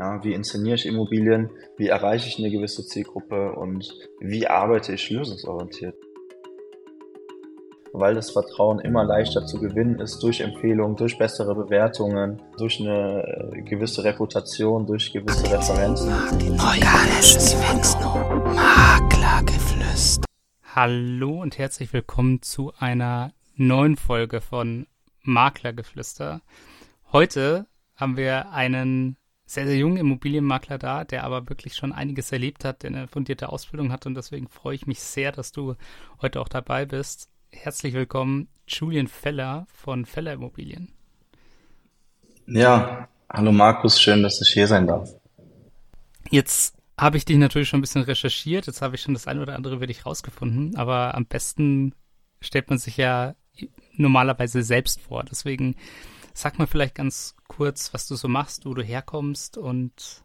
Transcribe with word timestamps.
Ja, 0.00 0.24
wie 0.24 0.32
inszeniere 0.32 0.76
ich 0.76 0.86
Immobilien? 0.86 1.50
Wie 1.76 1.88
erreiche 1.88 2.26
ich 2.26 2.38
eine 2.38 2.50
gewisse 2.50 2.86
Zielgruppe? 2.86 3.52
Und 3.52 3.94
wie 4.18 4.46
arbeite 4.46 4.94
ich 4.94 5.10
lösungsorientiert? 5.10 5.94
Weil 7.92 8.14
das 8.14 8.30
Vertrauen 8.30 8.78
immer 8.78 9.04
leichter 9.04 9.44
zu 9.44 9.60
gewinnen 9.60 10.00
ist 10.00 10.22
durch 10.22 10.40
Empfehlungen, 10.40 10.96
durch 10.96 11.18
bessere 11.18 11.54
Bewertungen, 11.54 12.40
durch 12.56 12.80
eine 12.80 13.52
äh, 13.52 13.60
gewisse 13.60 14.02
Reputation, 14.02 14.86
durch 14.86 15.12
gewisse 15.12 15.52
Referenzen. 15.52 16.08
Organisches 16.58 17.54
Maklergeflüster. 18.54 20.24
Hallo 20.74 21.42
und 21.42 21.58
herzlich 21.58 21.92
willkommen 21.92 22.40
zu 22.40 22.72
einer 22.78 23.34
neuen 23.54 23.98
Folge 23.98 24.40
von 24.40 24.86
Maklergeflüster. 25.24 26.40
Heute 27.12 27.66
haben 27.96 28.16
wir 28.16 28.50
einen 28.52 29.18
sehr, 29.50 29.66
sehr 29.66 29.76
jungen 29.76 29.96
Immobilienmakler 29.96 30.78
da, 30.78 31.02
der 31.02 31.24
aber 31.24 31.48
wirklich 31.48 31.74
schon 31.74 31.92
einiges 31.92 32.30
erlebt 32.30 32.64
hat, 32.64 32.84
der 32.84 32.90
eine 32.90 33.08
fundierte 33.08 33.48
Ausbildung 33.48 33.90
hat 33.90 34.06
und 34.06 34.14
deswegen 34.14 34.46
freue 34.46 34.76
ich 34.76 34.86
mich 34.86 35.00
sehr, 35.00 35.32
dass 35.32 35.50
du 35.50 35.74
heute 36.22 36.40
auch 36.40 36.48
dabei 36.48 36.86
bist. 36.86 37.28
Herzlich 37.50 37.94
willkommen, 37.94 38.46
Julian 38.68 39.08
Feller 39.08 39.66
von 39.72 40.06
Feller 40.06 40.34
Immobilien. 40.34 40.92
Ja, 42.46 43.08
hallo 43.28 43.50
Markus, 43.50 44.00
schön, 44.00 44.22
dass 44.22 44.40
ich 44.40 44.50
hier 44.52 44.68
sein 44.68 44.86
darf. 44.86 45.10
Jetzt 46.30 46.76
habe 46.96 47.16
ich 47.16 47.24
dich 47.24 47.36
natürlich 47.36 47.68
schon 47.68 47.80
ein 47.80 47.82
bisschen 47.82 48.02
recherchiert, 48.02 48.68
jetzt 48.68 48.82
habe 48.82 48.94
ich 48.94 49.02
schon 49.02 49.14
das 49.14 49.26
eine 49.26 49.42
oder 49.42 49.56
andere 49.56 49.74
über 49.74 49.88
dich 49.88 50.06
rausgefunden, 50.06 50.76
aber 50.76 51.16
am 51.16 51.26
besten 51.26 51.92
stellt 52.40 52.70
man 52.70 52.78
sich 52.78 52.96
ja 52.96 53.34
normalerweise 53.96 54.62
selbst 54.62 55.00
vor. 55.00 55.24
Deswegen 55.24 55.74
Sag 56.34 56.58
mal 56.58 56.66
vielleicht 56.66 56.94
ganz 56.94 57.34
kurz, 57.60 57.92
was 57.92 58.08
du 58.08 58.14
so 58.14 58.26
machst, 58.26 58.64
wo 58.64 58.72
du 58.72 58.82
herkommst 58.82 59.58
und 59.58 60.24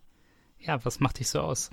ja, 0.58 0.86
was 0.86 1.02
macht 1.02 1.20
dich 1.20 1.28
so 1.28 1.42
aus? 1.42 1.70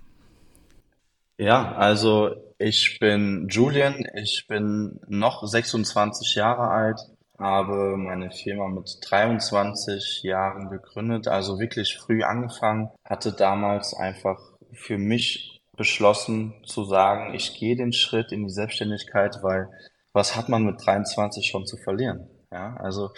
Ja, 1.39 1.77
also 1.77 2.35
ich 2.59 2.99
bin 2.99 3.47
Julian, 3.49 4.05
ich 4.17 4.47
bin 4.49 4.99
noch 5.07 5.47
26 5.47 6.35
Jahre 6.35 6.67
alt, 6.67 6.99
habe 7.39 7.97
meine 7.97 8.33
Firma 8.33 8.67
mit 8.71 8.91
23 9.09 10.25
Jahren 10.25 10.69
gegründet, 10.69 11.29
also 11.29 11.61
wirklich 11.61 11.97
früh 11.97 12.25
angefangen, 12.25 12.91
hatte 13.05 13.31
damals 13.31 13.95
einfach 13.95 14.41
für 14.73 14.99
mich 14.99 15.63
beschlossen 15.77 16.55
zu 16.67 16.83
sagen, 16.83 17.35
ich 17.35 17.55
gehe 17.55 17.77
den 17.77 17.93
Schritt 17.93 18.33
in 18.33 18.49
die 18.49 18.53
Selbstständigkeit, 18.53 19.39
weil 19.43 19.69
was 20.13 20.35
hat 20.35 20.49
man 20.49 20.65
mit 20.65 20.85
23 20.85 21.47
schon 21.47 21.67
zu 21.67 21.77
verlieren? 21.77 22.29
Ja, 22.51 22.75
also 22.81 23.13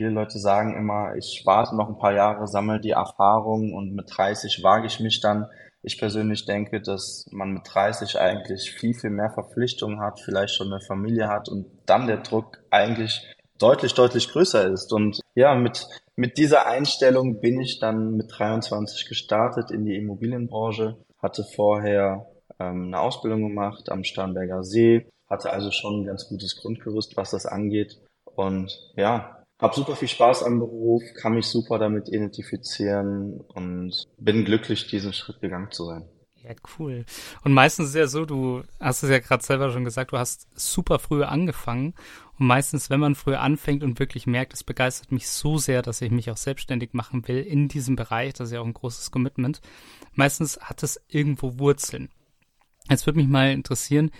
Viele 0.00 0.12
Leute 0.12 0.38
sagen 0.38 0.78
immer, 0.78 1.14
ich 1.14 1.42
warte 1.44 1.76
noch 1.76 1.90
ein 1.90 1.98
paar 1.98 2.14
Jahre, 2.14 2.46
sammle 2.46 2.80
die 2.80 2.92
Erfahrung 2.92 3.74
und 3.74 3.94
mit 3.94 4.06
30 4.08 4.62
wage 4.62 4.86
ich 4.86 4.98
mich 4.98 5.20
dann. 5.20 5.44
Ich 5.82 5.98
persönlich 5.98 6.46
denke, 6.46 6.80
dass 6.80 7.26
man 7.32 7.52
mit 7.52 7.64
30 7.66 8.18
eigentlich 8.18 8.70
viel, 8.70 8.94
viel 8.94 9.10
mehr 9.10 9.28
Verpflichtungen 9.28 10.00
hat, 10.00 10.18
vielleicht 10.18 10.54
schon 10.54 10.72
eine 10.72 10.80
Familie 10.80 11.28
hat 11.28 11.50
und 11.50 11.66
dann 11.84 12.06
der 12.06 12.16
Druck 12.16 12.62
eigentlich 12.70 13.30
deutlich, 13.58 13.92
deutlich 13.92 14.30
größer 14.30 14.72
ist. 14.72 14.90
Und 14.90 15.20
ja, 15.34 15.54
mit, 15.54 15.86
mit 16.16 16.38
dieser 16.38 16.66
Einstellung 16.66 17.42
bin 17.42 17.60
ich 17.60 17.78
dann 17.78 18.16
mit 18.16 18.32
23 18.38 19.06
gestartet 19.06 19.70
in 19.70 19.84
die 19.84 19.96
Immobilienbranche, 19.96 20.96
hatte 21.20 21.44
vorher 21.44 22.24
ähm, 22.58 22.86
eine 22.86 23.00
Ausbildung 23.00 23.42
gemacht 23.42 23.92
am 23.92 24.02
Starnberger 24.02 24.64
See, 24.64 25.10
hatte 25.28 25.50
also 25.50 25.70
schon 25.70 26.00
ein 26.00 26.06
ganz 26.06 26.26
gutes 26.26 26.56
Grundgerüst, 26.56 27.18
was 27.18 27.32
das 27.32 27.44
angeht. 27.44 28.00
Und 28.34 28.80
ja, 28.96 29.36
hab 29.60 29.74
super 29.74 29.96
viel 29.96 30.08
Spaß 30.08 30.42
am 30.42 30.58
Beruf, 30.58 31.02
kann 31.14 31.34
mich 31.34 31.46
super 31.46 31.78
damit 31.78 32.08
identifizieren 32.08 33.40
und 33.40 34.06
bin 34.18 34.44
glücklich, 34.44 34.86
diesen 34.86 35.12
Schritt 35.12 35.40
gegangen 35.40 35.70
zu 35.70 35.84
sein. 35.84 36.08
Ja, 36.42 36.52
cool. 36.78 37.04
Und 37.44 37.52
meistens 37.52 37.90
ist 37.90 37.96
ja 37.96 38.06
so, 38.06 38.24
du 38.24 38.62
hast 38.78 39.02
es 39.02 39.10
ja 39.10 39.18
gerade 39.18 39.44
selber 39.44 39.70
schon 39.70 39.84
gesagt, 39.84 40.12
du 40.12 40.18
hast 40.18 40.48
super 40.58 40.98
früh 40.98 41.22
angefangen. 41.22 41.94
Und 42.38 42.46
meistens, 42.46 42.88
wenn 42.88 43.00
man 43.00 43.14
früh 43.14 43.34
anfängt 43.34 43.84
und 43.84 43.98
wirklich 43.98 44.26
merkt, 44.26 44.54
es 44.54 44.64
begeistert 44.64 45.12
mich 45.12 45.28
so 45.28 45.58
sehr, 45.58 45.82
dass 45.82 46.00
ich 46.00 46.10
mich 46.10 46.30
auch 46.30 46.38
selbstständig 46.38 46.94
machen 46.94 47.28
will 47.28 47.40
in 47.40 47.68
diesem 47.68 47.94
Bereich, 47.94 48.32
das 48.32 48.48
ist 48.48 48.54
ja 48.54 48.60
auch 48.62 48.66
ein 48.66 48.72
großes 48.72 49.10
Commitment, 49.10 49.60
meistens 50.14 50.58
hat 50.62 50.82
es 50.82 51.02
irgendwo 51.08 51.58
Wurzeln. 51.58 52.08
Jetzt 52.88 53.06
würde 53.06 53.18
mich 53.18 53.28
mal 53.28 53.52
interessieren, 53.52 54.10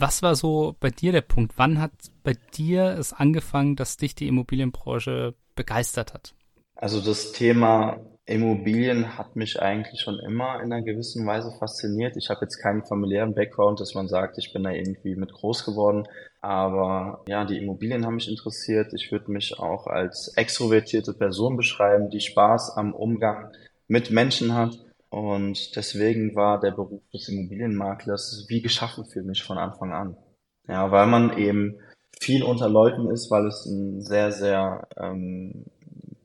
was 0.00 0.22
war 0.22 0.34
so 0.34 0.76
bei 0.80 0.90
dir 0.90 1.12
der 1.12 1.22
Punkt? 1.22 1.54
Wann 1.56 1.80
hat 1.80 1.92
bei 2.22 2.34
dir 2.54 2.96
es 2.98 3.12
angefangen, 3.12 3.76
dass 3.76 3.96
dich 3.96 4.14
die 4.14 4.28
Immobilienbranche 4.28 5.34
begeistert 5.54 6.14
hat? 6.14 6.34
Also 6.76 7.00
das 7.00 7.32
Thema 7.32 7.98
Immobilien 8.24 9.18
hat 9.18 9.36
mich 9.36 9.60
eigentlich 9.60 10.00
schon 10.00 10.18
immer 10.20 10.60
in 10.62 10.72
einer 10.72 10.82
gewissen 10.82 11.26
Weise 11.26 11.50
fasziniert. 11.58 12.16
Ich 12.16 12.28
habe 12.30 12.42
jetzt 12.42 12.58
keinen 12.58 12.84
familiären 12.84 13.34
Background, 13.34 13.80
dass 13.80 13.94
man 13.94 14.06
sagt, 14.06 14.38
ich 14.38 14.52
bin 14.52 14.62
da 14.62 14.70
irgendwie 14.70 15.16
mit 15.16 15.32
groß 15.32 15.64
geworden. 15.64 16.06
Aber 16.40 17.24
ja, 17.26 17.44
die 17.44 17.56
Immobilien 17.56 18.06
haben 18.06 18.16
mich 18.16 18.28
interessiert. 18.28 18.92
Ich 18.92 19.10
würde 19.10 19.32
mich 19.32 19.58
auch 19.58 19.86
als 19.86 20.28
extrovertierte 20.36 21.14
Person 21.14 21.56
beschreiben, 21.56 22.10
die 22.10 22.20
Spaß 22.20 22.76
am 22.76 22.94
Umgang 22.94 23.50
mit 23.88 24.10
Menschen 24.10 24.54
hat 24.54 24.78
und 25.10 25.76
deswegen 25.76 26.34
war 26.34 26.60
der 26.60 26.72
Beruf 26.72 27.02
des 27.12 27.28
Immobilienmaklers 27.28 28.46
wie 28.48 28.62
geschaffen 28.62 29.04
für 29.06 29.22
mich 29.22 29.42
von 29.42 29.58
Anfang 29.58 29.92
an. 29.92 30.16
Ja, 30.66 30.90
weil 30.90 31.06
man 31.06 31.38
eben 31.38 31.78
viel 32.20 32.42
unter 32.42 32.68
Leuten 32.68 33.10
ist, 33.10 33.30
weil 33.30 33.46
es 33.46 33.64
ein 33.64 34.02
sehr, 34.02 34.32
sehr 34.32 34.86
ähm, 34.98 35.64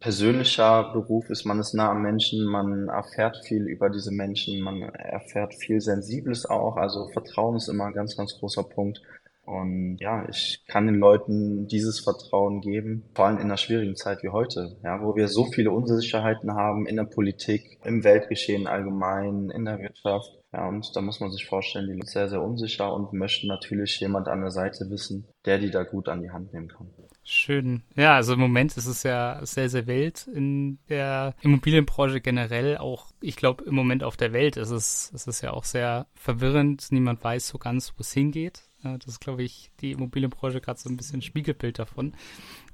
persönlicher 0.04 0.92
Beruf 0.92 1.30
ist. 1.30 1.46
Man 1.46 1.60
ist 1.60 1.74
nah 1.74 1.90
am 1.90 2.02
Menschen, 2.02 2.46
man 2.46 2.90
erfährt 2.90 3.38
viel 3.46 3.68
über 3.68 3.90
diese 3.90 4.12
Menschen, 4.12 4.60
man 4.62 4.82
erfährt 4.82 5.54
viel 5.54 5.80
Sensibles 5.80 6.46
auch. 6.46 6.76
Also 6.76 7.08
Vertrauen 7.08 7.56
ist 7.56 7.70
immer 7.70 7.86
ein 7.86 7.94
ganz, 7.94 8.18
ganz 8.18 8.38
großer 8.38 8.64
Punkt. 8.64 9.02
Und 9.46 9.98
ja, 10.00 10.26
ich 10.30 10.64
kann 10.68 10.86
den 10.86 11.00
Leuten 11.00 11.68
dieses 11.68 12.00
Vertrauen 12.00 12.62
geben, 12.62 13.04
vor 13.14 13.26
allem 13.26 13.38
in 13.38 13.44
einer 13.44 13.58
schwierigen 13.58 13.96
Zeit 13.96 14.24
wie 14.24 14.30
heute, 14.30 14.78
ja, 14.84 15.02
wo 15.02 15.16
wir 15.16 15.28
so 15.28 15.46
viele 15.46 15.72
Unsicherheiten 15.72 16.54
haben 16.54 16.86
in 16.86 16.96
der 16.96 17.04
Politik, 17.04 17.80
im 17.84 18.04
Weltgeschehen 18.04 18.68
allgemein, 18.68 19.50
in 19.50 19.66
der 19.66 19.80
Wirtschaft. 19.80 20.32
Ja, 20.54 20.68
und 20.68 20.96
da 20.96 21.02
muss 21.02 21.20
man 21.20 21.32
sich 21.32 21.46
vorstellen, 21.46 21.88
die 21.88 21.94
sind 21.94 22.08
sehr, 22.08 22.30
sehr 22.30 22.42
unsicher 22.42 22.94
und 22.94 23.12
möchten 23.12 23.48
natürlich 23.48 24.00
jemand 24.00 24.28
an 24.28 24.42
der 24.42 24.52
Seite 24.52 24.88
wissen, 24.90 25.26
der 25.46 25.58
die 25.58 25.72
da 25.72 25.84
gut 25.84 26.08
an 26.10 26.22
die 26.22 26.30
Hand 26.30 26.54
nehmen 26.54 26.68
kann. 26.68 26.88
Schön. 27.24 27.82
Ja, 27.96 28.16
also 28.16 28.34
im 28.34 28.40
Moment 28.40 28.78
ist 28.78 28.86
es 28.86 29.02
ja 29.04 29.40
sehr, 29.44 29.70
sehr 29.70 29.88
wild 29.88 30.28
in 30.28 30.78
der 30.90 31.34
Immobilienbranche 31.42 32.22
generell. 32.22 32.78
Auch, 32.78 33.08
ich 33.20 33.36
glaube, 33.36 33.64
im 33.64 33.74
Moment 33.74 34.04
auf 34.04 34.16
der 34.16 34.32
Welt 34.32 34.56
ist 34.58 34.70
es, 34.70 35.10
ist 35.14 35.28
es 35.28 35.42
ja 35.42 35.52
auch 35.52 35.64
sehr 35.64 36.06
verwirrend. 36.14 36.88
Niemand 36.92 37.24
weiß 37.24 37.48
so 37.48 37.58
ganz, 37.58 37.94
wo 37.98 38.02
es 38.02 38.14
hingeht. 38.14 38.70
Das 38.84 39.08
ist, 39.08 39.22
glaube 39.22 39.44
ich, 39.44 39.72
die 39.80 39.92
Immobilienbranche 39.92 40.62
gerade 40.62 40.80
so 40.80 40.90
ein 40.90 40.98
bisschen 40.98 41.22
Spiegelbild 41.22 41.80
davon. 41.80 42.14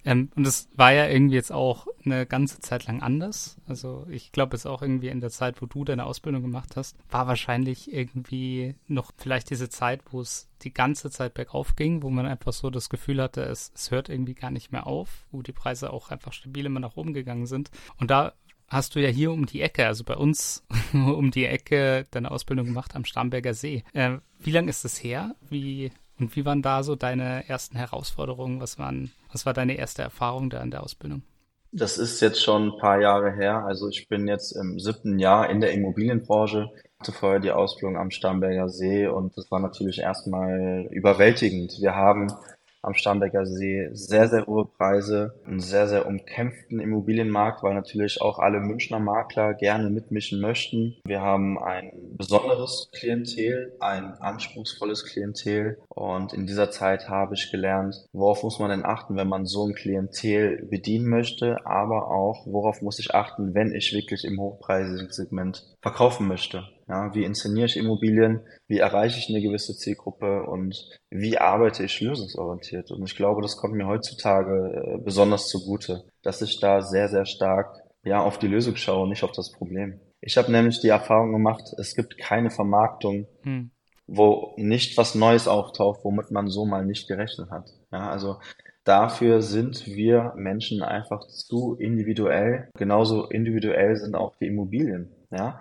Ähm, 0.06 0.30
und 0.36 0.46
das 0.46 0.70
war 0.75 0.92
ja 0.92 1.08
irgendwie 1.08 1.36
jetzt 1.36 1.52
auch 1.52 1.88
eine 2.06 2.25
ganze 2.25 2.59
Zeit 2.59 2.88
lang 2.88 3.02
anders. 3.02 3.58
Also 3.68 4.08
ich 4.09 4.31
glaube, 4.31 4.56
es 4.56 4.66
auch 4.66 4.81
irgendwie 4.81 5.09
in 5.09 5.22
der 5.22 5.30
Zeit, 5.30 5.62
wo 5.62 5.66
du 5.66 5.84
deine 5.84 6.06
Ausbildung 6.06 6.42
gemacht 6.42 6.75
hast, 6.75 6.97
war 7.09 7.28
wahrscheinlich 7.28 7.94
irgendwie 7.94 8.75
noch 8.88 9.12
vielleicht 9.18 9.50
diese 9.50 9.70
Zeit, 9.70 10.02
wo 10.12 10.22
es 10.22 10.50
die 10.64 10.74
ganze 10.74 11.12
Zeit 11.12 11.34
bergauf 11.34 11.75
ging, 11.75 12.02
wo 12.02 12.09
man 12.09 12.26
einfach 12.26 12.53
so 12.53 12.70
das 12.70 12.90
Gefühl 12.90 13.22
hatte, 13.22 13.44
es, 13.44 13.72
es 13.76 13.91
hört 13.91 14.09
irgendwie 14.09 14.34
gar 14.34 14.52
nicht 14.52 14.72
mehr 14.72 14.88
auf, 14.88 15.26
wo 15.31 15.41
die 15.41 15.52
Preise 15.52 15.94
auch 15.94 16.09
einfach 16.09 16.34
stabil 16.34 16.66
immer 16.66 16.80
nach 16.80 16.97
oben 16.97 17.14
gegangen 17.14 17.46
sind. 17.46 17.70
Und 17.97 18.09
da 18.09 18.34
hast 18.69 18.96
du 18.96 19.00
ja 19.00 19.09
hier 19.09 19.31
um 19.31 19.46
die 19.46 19.62
Ecke, 19.62 19.85
also 19.85 20.03
bei 20.03 20.16
uns 20.16 20.63
um 20.94 21.31
die 21.31 21.46
Ecke, 21.46 22.07
deine 22.12 22.31
Ausbildung 22.31 22.66
gemacht 22.68 22.96
am 22.96 23.06
Starnberger 23.06 23.53
See. 23.53 23.84
Äh, 23.94 24.18
wie 24.40 24.52
lange 24.52 24.69
ist 24.69 24.85
es 24.85 25.03
her? 25.03 25.35
Wie, 25.50 25.91
und 26.19 26.35
wie 26.35 26.46
waren 26.46 26.62
da 26.62 26.84
so 26.84 26.96
deine 26.96 27.47
ersten 27.47 27.78
Herausforderungen? 27.78 28.62
Was, 28.62 28.78
waren, 28.78 29.12
was 29.31 29.46
war 29.46 29.53
deine 29.53 29.75
erste 29.75 30.02
Erfahrung 30.02 30.50
da 30.50 30.62
in 30.62 30.72
der 30.72 30.84
Ausbildung? 30.84 31.24
Das 31.72 32.00
ist 32.00 32.19
jetzt 32.22 32.41
schon 32.41 32.69
ein 32.69 32.78
paar 32.79 33.00
Jahre 33.00 33.31
her. 33.31 33.63
Also 33.66 33.90
ich 33.90 34.08
bin 34.08 34.28
jetzt 34.28 34.53
im 34.53 34.79
siebten 34.79 35.19
Jahr 35.19 35.50
in 35.50 35.62
der 35.62 35.72
Immobilienbranche. 35.72 36.72
Ich 36.73 36.99
hatte 36.99 37.11
vorher 37.11 37.40
die 37.40 37.52
Ausbildung 37.52 37.97
am 37.97 38.11
Starnberger 38.11 38.70
See 38.70 39.08
und 39.08 39.38
das 39.38 39.52
war 39.52 39.59
natürlich 39.59 39.99
erstmal 39.99 40.88
überwältigend. 40.91 41.78
Wir 41.79 41.96
haben 41.96 42.34
am 42.81 42.93
Starnberger 42.93 43.46
See 43.46 43.90
sehr, 43.91 44.28
sehr 44.28 44.46
hohe 44.47 44.66
Preise, 44.66 45.35
einen 45.46 45.59
sehr, 45.59 45.87
sehr 45.87 46.05
umkämpften 46.05 46.79
Immobilienmarkt, 46.79 47.64
weil 47.64 47.73
natürlich 47.73 48.22
auch 48.22 48.40
alle 48.40 48.59
Münchner 48.59 48.99
Makler 48.99 49.53
gerne 49.53 49.90
mitmischen 49.90 50.41
möchten. 50.41 50.96
Wir 51.05 51.22
haben 51.22 51.58
ein 51.59 51.91
besonderes 52.17 52.90
Klientel, 52.93 53.73
ein 53.79 54.14
anspruchsvolles 54.14 55.05
Klientel 55.05 55.78
und 55.90 56.34
in 56.34 56.46
dieser 56.46 56.72
Zeit 56.72 57.09
habe 57.09 57.35
ich 57.35 57.52
gelernt, 57.52 57.96
worauf 58.14 58.43
muss 58.43 58.59
man 58.59 58.70
denn 58.70 58.85
achten, 58.85 59.16
wenn 59.16 59.28
man 59.28 59.46
so 59.46 59.67
ein 59.67 59.76
Klientel 59.76 60.66
bedienen 60.70 61.09
möchte, 61.09 61.66
aber 61.66 62.09
auch 62.09 62.46
worauf 62.46 62.81
muss 62.81 62.99
ich 62.99 63.14
achten, 63.14 63.53
wenn 63.53 63.73
ich 63.73 63.93
wirklich 63.93 64.23
im 64.26 64.40
hochpreisigen 64.40 65.11
Segment 65.11 65.78
verkaufen 65.81 66.28
möchte. 66.28 66.64
Ja, 66.90 67.14
wie 67.14 67.24
inszeniere 67.24 67.68
ich 67.68 67.78
Immobilien? 67.78 68.41
Wie 68.68 68.80
erreiche 68.80 69.20
ich 69.20 69.30
eine 69.30 69.41
gewisse 69.41 69.78
Zielgruppe? 69.78 70.44
Und 70.44 71.00
wie 71.12 71.38
arbeite 71.38 71.84
ich 71.84 72.02
lösungsorientiert? 72.02 72.90
Und 72.90 73.03
ich 73.03 73.16
glaube, 73.16 73.44
das 73.44 73.58
kommt 73.58 73.76
mir 73.76 73.86
heutzutage 73.86 74.74
äh, 74.74 74.97
besonders 74.97 75.47
zugute, 75.47 76.06
dass 76.24 76.41
ich 76.41 76.59
da 76.59 76.82
sehr, 76.82 77.08
sehr 77.08 77.26
stark 77.26 77.78
ja, 78.03 78.22
auf 78.22 78.40
die 78.40 78.47
Lösung 78.47 78.76
schaue, 78.76 79.08
nicht 79.08 79.24
auf 79.24 79.34
das 79.34 79.52
Problem. 79.52 80.00
Ich 80.20 80.36
habe 80.38 80.52
nämlich 80.52 80.80
die 80.80 80.88
Erfahrung 80.88 81.32
gemacht, 81.32 81.64
es 81.78 81.96
gibt 81.96 82.18
keine 82.18 82.50
Vermarktung, 82.50 83.28
hm. 83.44 83.70
wo 84.08 84.56
nicht 84.58 84.97
was 84.97 85.14
Neues 85.14 85.47
auftaucht, 85.47 86.00
womit 86.03 86.32
man 86.32 86.47
so 86.47 86.66
mal 86.66 86.86
nicht 86.86 87.08
gerechnet 87.08 87.52
hat. 87.52 87.70
Ja, 87.91 88.09
also 88.09 88.40
dafür 88.84 89.44
sind 89.44 89.86
wir 89.86 90.34
Menschen 90.36 90.82
einfach 90.82 91.28
zu 91.28 91.76
individuell. 91.76 92.70
Genauso 92.74 93.26
individuell 93.26 93.96
sind 93.96 94.16
auch 94.16 94.36
die 94.38 94.47
Immobilien. 94.47 95.12
Ja, 95.30 95.59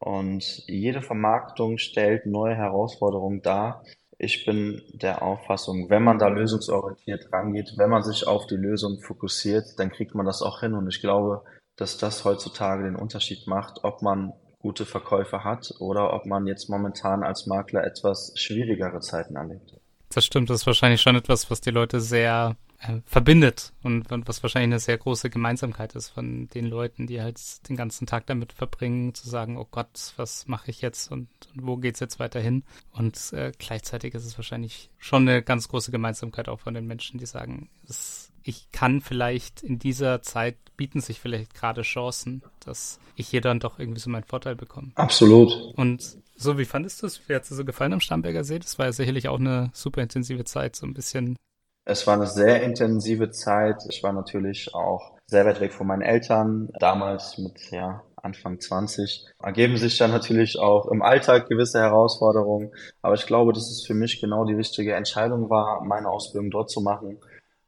und 0.00 0.64
jede 0.66 1.02
Vermarktung 1.02 1.78
stellt 1.78 2.26
neue 2.26 2.56
Herausforderungen 2.56 3.42
dar. 3.42 3.84
Ich 4.18 4.44
bin 4.44 4.82
der 4.92 5.22
Auffassung, 5.22 5.88
wenn 5.88 6.02
man 6.02 6.18
da 6.18 6.28
lösungsorientiert 6.28 7.32
rangeht, 7.32 7.74
wenn 7.76 7.90
man 7.90 8.02
sich 8.02 8.26
auf 8.26 8.46
die 8.46 8.56
Lösung 8.56 9.00
fokussiert, 9.00 9.78
dann 9.78 9.90
kriegt 9.90 10.14
man 10.14 10.26
das 10.26 10.42
auch 10.42 10.60
hin. 10.60 10.74
Und 10.74 10.88
ich 10.88 11.00
glaube, 11.00 11.42
dass 11.76 11.98
das 11.98 12.24
heutzutage 12.24 12.84
den 12.84 12.96
Unterschied 12.96 13.46
macht, 13.46 13.84
ob 13.84 14.02
man 14.02 14.32
gute 14.58 14.84
Verkäufe 14.84 15.44
hat 15.44 15.72
oder 15.78 16.12
ob 16.12 16.26
man 16.26 16.46
jetzt 16.46 16.68
momentan 16.68 17.22
als 17.22 17.46
Makler 17.46 17.84
etwas 17.84 18.32
schwierigere 18.36 19.00
Zeiten 19.00 19.36
erlebt. 19.36 19.74
Das 20.12 20.24
stimmt, 20.24 20.50
das 20.50 20.62
ist 20.62 20.66
wahrscheinlich 20.66 21.00
schon 21.00 21.16
etwas, 21.16 21.50
was 21.50 21.60
die 21.60 21.70
Leute 21.70 22.00
sehr 22.00 22.56
äh, 22.80 23.00
verbindet 23.04 23.72
und, 23.82 24.06
was 24.10 24.42
wahrscheinlich 24.42 24.68
eine 24.68 24.80
sehr 24.80 24.98
große 24.98 25.30
Gemeinsamkeit 25.30 25.94
ist 25.94 26.08
von 26.08 26.48
den 26.48 26.66
Leuten, 26.66 27.06
die 27.06 27.20
halt 27.20 27.68
den 27.68 27.76
ganzen 27.76 28.06
Tag 28.06 28.26
damit 28.26 28.52
verbringen, 28.52 29.14
zu 29.14 29.28
sagen, 29.28 29.56
oh 29.56 29.66
Gott, 29.70 30.12
was 30.16 30.46
mache 30.48 30.70
ich 30.70 30.80
jetzt 30.80 31.10
und, 31.10 31.28
und 31.54 31.66
wo 31.66 31.76
geht's 31.76 32.00
jetzt 32.00 32.18
weiterhin? 32.18 32.64
Und 32.92 33.32
äh, 33.32 33.52
gleichzeitig 33.58 34.14
ist 34.14 34.24
es 34.24 34.38
wahrscheinlich 34.38 34.90
schon 34.98 35.28
eine 35.28 35.42
ganz 35.42 35.68
große 35.68 35.90
Gemeinsamkeit 35.90 36.48
auch 36.48 36.60
von 36.60 36.74
den 36.74 36.86
Menschen, 36.86 37.18
die 37.18 37.26
sagen, 37.26 37.68
es 37.88 38.30
ich 38.42 38.70
kann 38.72 39.00
vielleicht 39.00 39.62
in 39.62 39.78
dieser 39.78 40.22
Zeit 40.22 40.56
bieten 40.76 41.00
sich 41.00 41.20
vielleicht 41.20 41.54
gerade 41.54 41.82
Chancen, 41.82 42.42
dass 42.60 42.98
ich 43.16 43.28
hier 43.28 43.40
dann 43.40 43.60
doch 43.60 43.78
irgendwie 43.78 44.00
so 44.00 44.10
meinen 44.10 44.24
Vorteil 44.24 44.56
bekomme. 44.56 44.92
Absolut. 44.94 45.52
Und 45.76 46.16
so, 46.36 46.58
wie 46.58 46.64
fandest 46.64 47.02
du 47.02 47.06
es? 47.06 47.28
Wie 47.28 47.34
hat 47.34 47.42
es 47.42 47.50
dir 47.50 47.54
so 47.54 47.64
gefallen 47.64 47.92
am 47.92 48.00
Starnberger 48.00 48.44
See? 48.44 48.58
Das 48.58 48.78
war 48.78 48.86
ja 48.86 48.92
sicherlich 48.92 49.28
auch 49.28 49.38
eine 49.38 49.70
super 49.74 50.02
intensive 50.02 50.44
Zeit, 50.44 50.74
so 50.76 50.86
ein 50.86 50.94
bisschen. 50.94 51.36
Es 51.84 52.06
war 52.06 52.14
eine 52.14 52.26
sehr 52.26 52.62
intensive 52.62 53.30
Zeit. 53.30 53.84
Ich 53.88 54.02
war 54.02 54.12
natürlich 54.12 54.74
auch 54.74 55.16
sehr 55.26 55.46
weit 55.46 55.60
weg 55.60 55.72
von 55.72 55.86
meinen 55.86 56.02
Eltern, 56.02 56.68
damals 56.78 57.38
mit 57.38 57.70
ja, 57.70 58.02
Anfang 58.16 58.60
20. 58.60 59.26
Ergeben 59.42 59.76
sich 59.76 59.96
dann 59.98 60.10
natürlich 60.10 60.58
auch 60.58 60.86
im 60.86 61.02
Alltag 61.02 61.48
gewisse 61.48 61.80
Herausforderungen. 61.80 62.72
Aber 63.02 63.14
ich 63.14 63.26
glaube, 63.26 63.52
dass 63.52 63.70
es 63.70 63.84
für 63.86 63.94
mich 63.94 64.20
genau 64.20 64.44
die 64.44 64.54
richtige 64.54 64.94
Entscheidung 64.94 65.50
war, 65.50 65.82
meine 65.84 66.08
Ausbildung 66.08 66.50
dort 66.50 66.70
zu 66.70 66.80
machen 66.80 67.18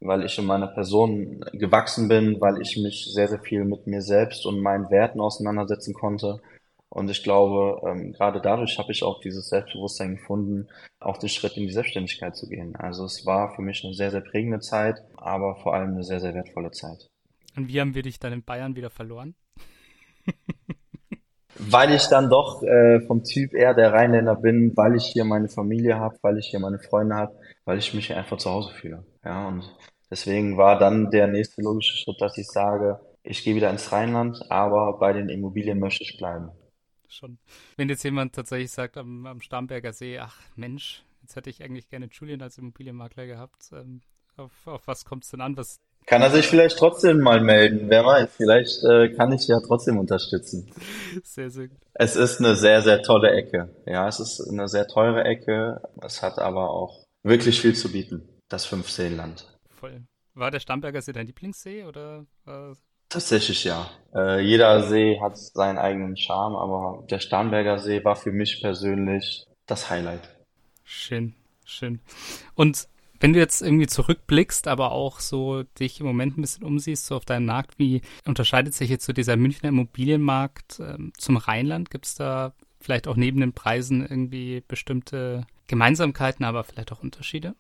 weil 0.05 0.25
ich 0.25 0.39
in 0.39 0.47
meiner 0.47 0.67
Person 0.67 1.45
gewachsen 1.53 2.09
bin, 2.09 2.41
weil 2.41 2.61
ich 2.61 2.77
mich 2.77 3.11
sehr, 3.13 3.29
sehr 3.29 3.41
viel 3.41 3.65
mit 3.65 3.87
mir 3.87 4.03
selbst 4.03 4.47
und 4.47 4.61
meinen 4.61 4.91
Werten 4.91 5.21
auseinandersetzen 5.21 5.95
konnte. 5.95 6.41
Und 6.93 7.11
ich 7.11 7.23
glaube, 7.23 7.81
ähm, 7.89 8.13
gerade 8.13 8.41
dadurch 8.41 8.79
habe 8.79 8.93
ich 8.93 9.03
auch 9.03 9.21
dieses 9.21 9.49
Selbstbewusstsein 9.49 10.17
gefunden, 10.17 10.69
auch 11.01 11.17
den 11.17 11.31
Schritt 11.31 11.57
in 11.57 11.67
die 11.67 11.73
Selbstständigkeit 11.73 12.37
zu 12.37 12.49
gehen. 12.49 12.77
Also 12.77 13.05
es 13.05 13.25
war 13.25 13.55
für 13.55 13.63
mich 13.63 13.83
eine 13.85 13.95
sehr, 13.95 14.11
sehr 14.11 14.21
prägende 14.21 14.61
Zeit, 14.61 15.03
aber 15.17 15.57
vor 15.57 15.75
allem 15.75 15.95
eine 15.95 16.05
sehr, 16.05 16.21
sehr 16.21 16.35
wertvolle 16.35 16.71
Zeit. 16.71 17.09
Und 17.57 17.69
wie 17.69 17.81
haben 17.81 17.95
wir 17.95 18.03
dich 18.03 18.19
dann 18.19 18.33
in 18.33 18.45
Bayern 18.45 18.77
wieder 18.77 18.91
verloren? 18.91 19.35
weil 21.59 21.93
ich 21.93 22.07
dann 22.07 22.29
doch 22.29 22.63
äh, 22.63 23.01
vom 23.07 23.25
Typ 23.25 23.55
eher 23.55 23.75
der 23.75 23.93
Rheinländer 23.93 24.37
bin, 24.37 24.77
weil 24.77 24.97
ich 24.97 25.07
hier 25.07 25.25
meine 25.25 25.49
Familie 25.49 25.99
habe, 25.99 26.17
weil 26.23 26.39
ich 26.39 26.49
hier 26.49 26.61
meine 26.61 26.79
Freunde 26.79 27.15
habe, 27.15 27.35
weil 27.65 27.79
ich 27.79 27.95
mich 27.95 28.09
hier 28.09 28.19
einfach 28.19 28.39
zu 28.39 28.51
Hause 28.51 28.73
fühle. 28.75 29.05
Ja, 29.25 29.49
und 29.49 29.65
Deswegen 30.13 30.59
war 30.59 30.79
dann 30.79 31.11
der 31.11 31.27
nächste 31.27 31.63
logische 31.63 31.97
Schritt, 31.97 32.21
dass 32.21 32.37
ich 32.37 32.47
sage, 32.47 33.01
ich 33.23 33.43
gehe 33.45 33.55
wieder 33.55 33.71
ins 33.71 33.93
Rheinland, 33.93 34.45
aber 34.51 34.99
bei 34.99 35.15
den 35.15 35.31
Immobilien 35.31 35.79
möchte 35.79 36.05
ich 36.05 36.19
bleiben. 36.19 36.51
Schon. 37.13 37.39
Wenn 37.77 37.89
jetzt 37.89 38.03
jemand 38.03 38.35
tatsächlich 38.35 38.71
sagt 38.71 38.97
am, 38.97 39.27
am 39.27 39.41
Starnberger 39.41 39.93
See, 39.93 40.19
ach 40.19 40.37
Mensch, 40.57 41.05
jetzt 41.23 41.37
hätte 41.37 41.51
ich 41.51 41.63
eigentlich 41.63 41.89
gerne 41.89 42.09
Julian 42.11 42.43
als 42.43 42.59
Immobilienmakler 42.59 43.27
gehabt. 43.27 43.71
Ähm, 43.73 44.01
auf, 44.37 44.67
auf 44.67 44.87
was 44.87 45.05
kommt 45.05 45.25
es 45.25 45.31
denn 45.31 45.41
an? 45.41 45.57
Was 45.57 45.79
kann 46.07 46.23
er 46.23 46.31
sich 46.31 46.47
vielleicht 46.49 46.79
trotzdem 46.79 47.21
mal 47.21 47.41
melden? 47.41 47.89
Wer 47.89 48.05
weiß, 48.05 48.31
vielleicht 48.37 48.83
äh, 48.83 49.11
kann 49.15 49.31
ich 49.33 49.47
ja 49.47 49.61
trotzdem 49.61 49.99
unterstützen. 49.99 50.69
Sehr, 51.23 51.51
sehr 51.51 51.69
gut. 51.69 51.79
Es 51.95 52.17
ist 52.17 52.41
eine 52.41 52.57
sehr, 52.57 52.83
sehr 52.83 53.03
tolle 53.03 53.31
Ecke. 53.31 53.69
Ja, 53.87 54.09
es 54.09 54.19
ist 54.19 54.41
eine 54.51 54.69
sehr 54.69 54.89
teure 54.89 55.25
Ecke. 55.25 55.81
Es 56.01 56.23
hat 56.23 56.39
aber 56.39 56.71
auch 56.71 57.05
wirklich 57.23 57.61
viel 57.61 57.77
zu 57.77 57.93
bieten, 57.93 58.29
das 58.49 58.65
Fünfseenland 58.65 59.47
voll. 59.83 60.07
War 60.35 60.51
der 60.51 60.61
Starnberger 60.61 61.03
See 61.03 61.13
dein 61.13 61.27
Lieblingssee 61.27 61.85
oder? 61.85 62.25
Tatsächlich 63.13 63.65
ja. 63.65 63.91
Äh, 64.15 64.41
jeder 64.41 64.85
See 64.85 65.21
hat 65.21 65.37
seinen 65.37 65.77
eigenen 65.77 66.17
Charme, 66.17 66.57
aber 66.57 67.05
der 67.11 67.19
Starnberger 67.19 67.79
See 67.79 68.03
war 68.05 68.17
für 68.17 68.33
mich 68.33 68.63
persönlich 68.63 69.47
das 69.67 69.91
Highlight. 69.91 70.35
Schön, 70.83 71.35
schön. 71.67 72.01
Und 72.55 72.89
wenn 73.21 73.35
du 73.35 73.39
jetzt 73.39 73.61
irgendwie 73.61 73.87
zurückblickst, 73.87 74.67
aber 74.67 74.93
auch 74.93 75.21
so 75.21 75.63
dich 75.63 76.01
im 76.01 76.07
Moment 76.07 76.39
ein 76.39 76.41
bisschen 76.41 76.65
umsiehst, 76.65 77.05
so 77.05 77.17
auf 77.17 77.27
deinen 77.27 77.45
Markt, 77.45 77.79
wie 77.79 78.01
unterscheidet 78.27 78.73
sich 78.73 78.89
jetzt 78.89 79.05
so 79.05 79.13
dieser 79.13 79.37
Münchner 79.37 79.69
Immobilienmarkt 79.69 80.81
ähm, 80.81 81.13
zum 81.19 81.37
Rheinland? 81.37 81.91
Gibt 81.91 82.07
es 82.07 82.15
da 82.15 82.55
vielleicht 82.81 83.07
auch 83.07 83.17
neben 83.17 83.41
den 83.41 83.53
Preisen 83.53 84.01
irgendwie 84.01 84.65
bestimmte 84.67 85.47
Gemeinsamkeiten, 85.67 86.47
aber 86.47 86.65
vielleicht 86.65 86.93
auch 86.93 87.03
Unterschiede? 87.03 87.55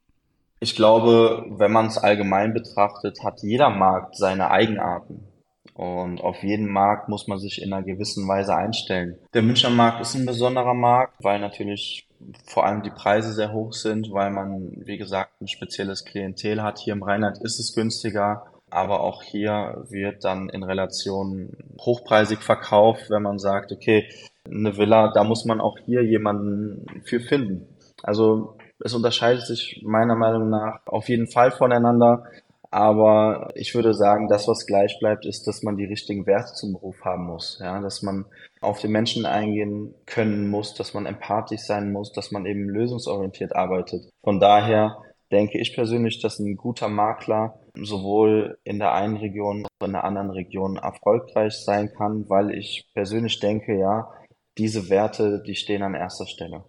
Ich 0.60 0.76
glaube, 0.76 1.44
wenn 1.50 1.72
man 1.72 1.86
es 1.86 1.98
allgemein 1.98 2.54
betrachtet, 2.54 3.22
hat 3.22 3.42
jeder 3.42 3.68
Markt 3.68 4.16
seine 4.16 4.50
Eigenarten. 4.50 5.28
Und 5.74 6.20
auf 6.20 6.42
jeden 6.42 6.68
Markt 6.68 7.08
muss 7.08 7.28
man 7.28 7.38
sich 7.38 7.62
in 7.62 7.72
einer 7.72 7.82
gewissen 7.82 8.28
Weise 8.28 8.54
einstellen. 8.54 9.18
Der 9.32 9.42
Münchner 9.42 9.70
Markt 9.70 10.02
ist 10.02 10.14
ein 10.14 10.26
besonderer 10.26 10.74
Markt, 10.74 11.14
weil 11.22 11.40
natürlich 11.40 12.06
vor 12.46 12.66
allem 12.66 12.82
die 12.82 12.90
Preise 12.90 13.32
sehr 13.32 13.52
hoch 13.52 13.72
sind, 13.72 14.12
weil 14.12 14.30
man, 14.30 14.72
wie 14.76 14.98
gesagt, 14.98 15.40
ein 15.40 15.48
spezielles 15.48 16.04
Klientel 16.04 16.62
hat. 16.62 16.78
Hier 16.78 16.92
im 16.92 17.02
Rheinland 17.02 17.38
ist 17.38 17.58
es 17.58 17.74
günstiger, 17.74 18.44
aber 18.70 19.00
auch 19.00 19.22
hier 19.22 19.84
wird 19.88 20.24
dann 20.24 20.48
in 20.48 20.62
Relation 20.62 21.50
hochpreisig 21.80 22.40
verkauft, 22.40 23.10
wenn 23.10 23.22
man 23.22 23.38
sagt, 23.38 23.72
okay, 23.72 24.08
eine 24.44 24.76
Villa, 24.76 25.12
da 25.12 25.24
muss 25.24 25.44
man 25.44 25.60
auch 25.60 25.78
hier 25.84 26.02
jemanden 26.02 27.02
für 27.04 27.20
finden. 27.20 27.66
Also 28.02 28.56
es 28.80 28.94
unterscheidet 28.94 29.46
sich 29.46 29.82
meiner 29.84 30.16
Meinung 30.16 30.50
nach 30.50 30.80
auf 30.86 31.08
jeden 31.08 31.28
Fall 31.28 31.52
voneinander. 31.52 32.24
Aber 32.72 33.50
ich 33.54 33.74
würde 33.74 33.92
sagen, 33.92 34.28
das, 34.28 34.48
was 34.48 34.66
gleich 34.66 34.98
bleibt, 34.98 35.26
ist, 35.26 35.46
dass 35.46 35.62
man 35.62 35.76
die 35.76 35.84
richtigen 35.84 36.26
Werte 36.26 36.54
zum 36.54 36.72
Beruf 36.72 37.04
haben 37.04 37.26
muss. 37.26 37.58
Ja, 37.60 37.78
dass 37.82 38.00
man 38.00 38.24
auf 38.62 38.80
den 38.80 38.92
Menschen 38.92 39.26
eingehen 39.26 39.94
können 40.06 40.48
muss, 40.48 40.72
dass 40.72 40.94
man 40.94 41.04
empathisch 41.04 41.60
sein 41.60 41.92
muss, 41.92 42.12
dass 42.12 42.30
man 42.30 42.46
eben 42.46 42.70
lösungsorientiert 42.70 43.54
arbeitet. 43.54 44.08
Von 44.24 44.40
daher 44.40 45.02
denke 45.30 45.58
ich 45.58 45.74
persönlich, 45.74 46.22
dass 46.22 46.38
ein 46.38 46.56
guter 46.56 46.88
Makler 46.88 47.60
sowohl 47.74 48.58
in 48.64 48.78
der 48.78 48.94
einen 48.94 49.18
Region 49.18 49.64
als 49.64 49.68
auch 49.80 49.86
in 49.86 49.92
der 49.92 50.04
anderen 50.04 50.30
Region 50.30 50.76
erfolgreich 50.76 51.52
sein 51.52 51.92
kann, 51.92 52.28
weil 52.30 52.52
ich 52.52 52.88
persönlich 52.94 53.38
denke, 53.38 53.78
ja, 53.78 54.10
diese 54.56 54.88
Werte, 54.88 55.42
die 55.46 55.56
stehen 55.56 55.82
an 55.82 55.94
erster 55.94 56.26
Stelle. 56.26 56.64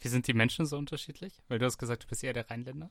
Wie 0.00 0.08
sind 0.08 0.26
die 0.26 0.34
Menschen 0.34 0.66
so 0.66 0.76
unterschiedlich? 0.76 1.40
Weil 1.48 1.58
du 1.58 1.64
hast 1.64 1.78
gesagt, 1.78 2.04
du 2.04 2.08
bist 2.08 2.22
eher 2.22 2.34
der 2.34 2.50
Rheinländer. 2.50 2.90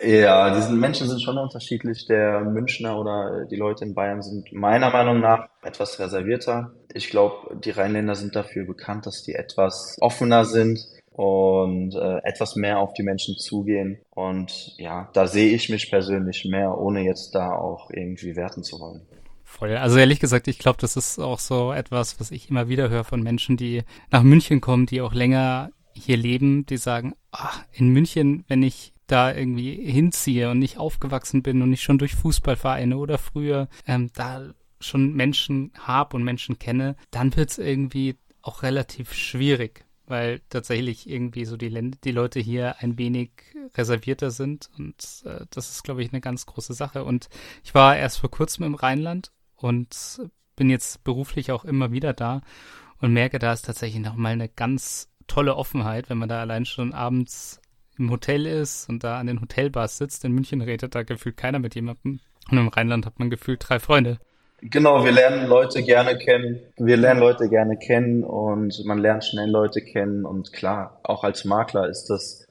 Ja, 0.00 0.54
diese 0.54 0.72
Menschen 0.72 1.08
sind 1.08 1.22
schon 1.22 1.38
unterschiedlich. 1.38 2.06
Der 2.06 2.40
Münchner 2.40 2.98
oder 2.98 3.46
die 3.46 3.56
Leute 3.56 3.84
in 3.84 3.94
Bayern 3.94 4.20
sind 4.20 4.52
meiner 4.52 4.90
Meinung 4.90 5.20
nach 5.20 5.48
etwas 5.62 5.98
reservierter. 5.98 6.72
Ich 6.92 7.08
glaube, 7.08 7.56
die 7.56 7.70
Rheinländer 7.70 8.14
sind 8.14 8.36
dafür 8.36 8.66
bekannt, 8.66 9.06
dass 9.06 9.22
die 9.22 9.34
etwas 9.34 9.96
offener 10.00 10.44
sind 10.44 10.80
und 11.12 11.94
äh, 11.94 12.18
etwas 12.24 12.56
mehr 12.56 12.78
auf 12.78 12.92
die 12.92 13.02
Menschen 13.02 13.36
zugehen. 13.38 13.98
Und 14.10 14.74
ja, 14.76 15.08
da 15.14 15.26
sehe 15.26 15.54
ich 15.54 15.70
mich 15.70 15.88
persönlich 15.90 16.44
mehr, 16.44 16.76
ohne 16.76 17.00
jetzt 17.02 17.34
da 17.34 17.52
auch 17.52 17.90
irgendwie 17.90 18.36
werten 18.36 18.62
zu 18.62 18.78
wollen. 18.78 19.00
Voll. 19.44 19.74
Also 19.76 19.96
ehrlich 19.96 20.20
gesagt, 20.20 20.46
ich 20.46 20.58
glaube, 20.58 20.78
das 20.78 20.96
ist 20.96 21.18
auch 21.18 21.38
so 21.38 21.72
etwas, 21.72 22.20
was 22.20 22.30
ich 22.30 22.50
immer 22.50 22.68
wieder 22.68 22.90
höre 22.90 23.04
von 23.04 23.22
Menschen, 23.22 23.56
die 23.56 23.84
nach 24.10 24.22
München 24.22 24.60
kommen, 24.60 24.84
die 24.84 25.00
auch 25.00 25.14
länger 25.14 25.70
hier 25.94 26.18
leben, 26.18 26.66
die 26.66 26.76
sagen, 26.76 27.14
ach, 27.30 27.62
in 27.72 27.88
München, 27.88 28.44
wenn 28.48 28.62
ich 28.62 28.92
da 29.06 29.34
irgendwie 29.34 29.74
hinziehe 29.74 30.50
und 30.50 30.58
nicht 30.58 30.78
aufgewachsen 30.78 31.42
bin 31.42 31.62
und 31.62 31.70
nicht 31.70 31.82
schon 31.82 31.98
durch 31.98 32.14
Fußballvereine 32.14 32.96
oder 32.96 33.18
früher 33.18 33.68
ähm, 33.86 34.10
da 34.14 34.52
schon 34.80 35.14
Menschen 35.14 35.72
habe 35.78 36.16
und 36.16 36.24
Menschen 36.24 36.58
kenne, 36.58 36.96
dann 37.10 37.34
wird 37.36 37.50
es 37.50 37.58
irgendwie 37.58 38.16
auch 38.42 38.62
relativ 38.62 39.12
schwierig, 39.12 39.84
weil 40.06 40.40
tatsächlich 40.50 41.08
irgendwie 41.08 41.44
so 41.44 41.56
die, 41.56 41.90
die 42.04 42.12
Leute 42.12 42.40
hier 42.40 42.76
ein 42.80 42.98
wenig 42.98 43.30
reservierter 43.74 44.30
sind 44.30 44.70
und 44.76 45.22
äh, 45.24 45.46
das 45.50 45.70
ist, 45.70 45.82
glaube 45.82 46.02
ich, 46.02 46.12
eine 46.12 46.20
ganz 46.20 46.46
große 46.46 46.74
Sache. 46.74 47.04
Und 47.04 47.28
ich 47.64 47.74
war 47.74 47.96
erst 47.96 48.20
vor 48.20 48.30
kurzem 48.30 48.64
im 48.64 48.74
Rheinland 48.74 49.32
und 49.56 50.20
bin 50.54 50.70
jetzt 50.70 51.04
beruflich 51.04 51.52
auch 51.52 51.64
immer 51.64 51.92
wieder 51.92 52.12
da 52.12 52.42
und 53.00 53.12
merke, 53.12 53.38
da 53.38 53.52
ist 53.52 53.66
tatsächlich 53.66 54.02
nochmal 54.02 54.32
eine 54.32 54.48
ganz 54.48 55.10
tolle 55.26 55.56
Offenheit, 55.56 56.08
wenn 56.08 56.18
man 56.18 56.28
da 56.28 56.40
allein 56.40 56.64
schon 56.64 56.92
abends 56.92 57.60
im 57.98 58.10
Hotel 58.10 58.46
ist 58.46 58.88
und 58.88 59.04
da 59.04 59.18
an 59.18 59.26
den 59.26 59.40
Hotelbars 59.40 59.98
sitzt. 59.98 60.24
In 60.24 60.32
München 60.32 60.60
redet 60.60 60.94
da 60.94 61.02
gefühlt 61.02 61.36
keiner 61.36 61.58
mit 61.58 61.74
jemandem. 61.74 62.20
Und 62.50 62.58
im 62.58 62.68
Rheinland 62.68 63.06
hat 63.06 63.18
man 63.18 63.30
gefühlt 63.30 63.64
drei 63.66 63.78
Freunde. 63.78 64.18
Genau, 64.62 65.04
wir 65.04 65.12
lernen 65.12 65.48
Leute 65.48 65.82
gerne 65.82 66.16
kennen. 66.16 66.60
Wir 66.76 66.96
lernen 66.96 67.20
Leute 67.20 67.48
gerne 67.48 67.76
kennen 67.76 68.24
und 68.24 68.84
man 68.84 68.98
lernt 68.98 69.24
schnell 69.24 69.50
Leute 69.50 69.82
kennen. 69.82 70.24
Und 70.24 70.52
klar, 70.52 71.00
auch 71.02 71.24
als 71.24 71.44
Makler 71.44 71.88
ist 71.88 72.06
das 72.06 72.46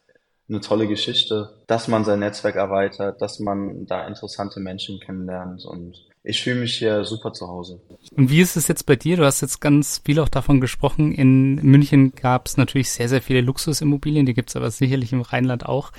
eine 0.48 0.60
tolle 0.60 0.88
Geschichte, 0.88 1.50
dass 1.68 1.88
man 1.88 2.04
sein 2.06 2.20
Netzwerk 2.20 2.56
erweitert, 2.56 3.22
dass 3.22 3.40
man 3.40 3.86
da 3.88 4.06
interessante 4.08 4.60
Menschen 4.60 5.00
kennenlernt 5.00 5.66
und 5.66 5.98
ich 6.26 6.42
fühle 6.42 6.60
mich 6.60 6.78
hier 6.78 7.06
super 7.06 7.34
zu 7.34 7.48
Hause. 7.48 7.80
Und 8.16 8.30
wie 8.30 8.42
ist 8.42 8.58
es 8.58 8.68
jetzt 8.68 8.86
bei 8.86 8.96
dir? 8.96 9.18
Du 9.18 9.26
hast 9.26 9.42
jetzt 9.42 9.62
ganz 9.62 10.02
viel 10.04 10.20
auch 10.20 10.30
davon 10.30 10.60
gesprochen. 10.60 11.12
In 11.12 11.56
München 11.56 12.14
gab 12.14 12.48
es 12.48 12.58
natürlich 12.58 12.92
sehr, 12.92 13.08
sehr 13.08 13.22
viele 13.22 13.42
Luxusimmobilien, 13.42 14.26
die 14.26 14.34
gibt 14.34 14.50
es 14.50 14.56
aber 14.56 14.72
sicherlich 14.72 15.14
im 15.14 15.22
Rheinland 15.22 15.66
auch. 15.66 15.92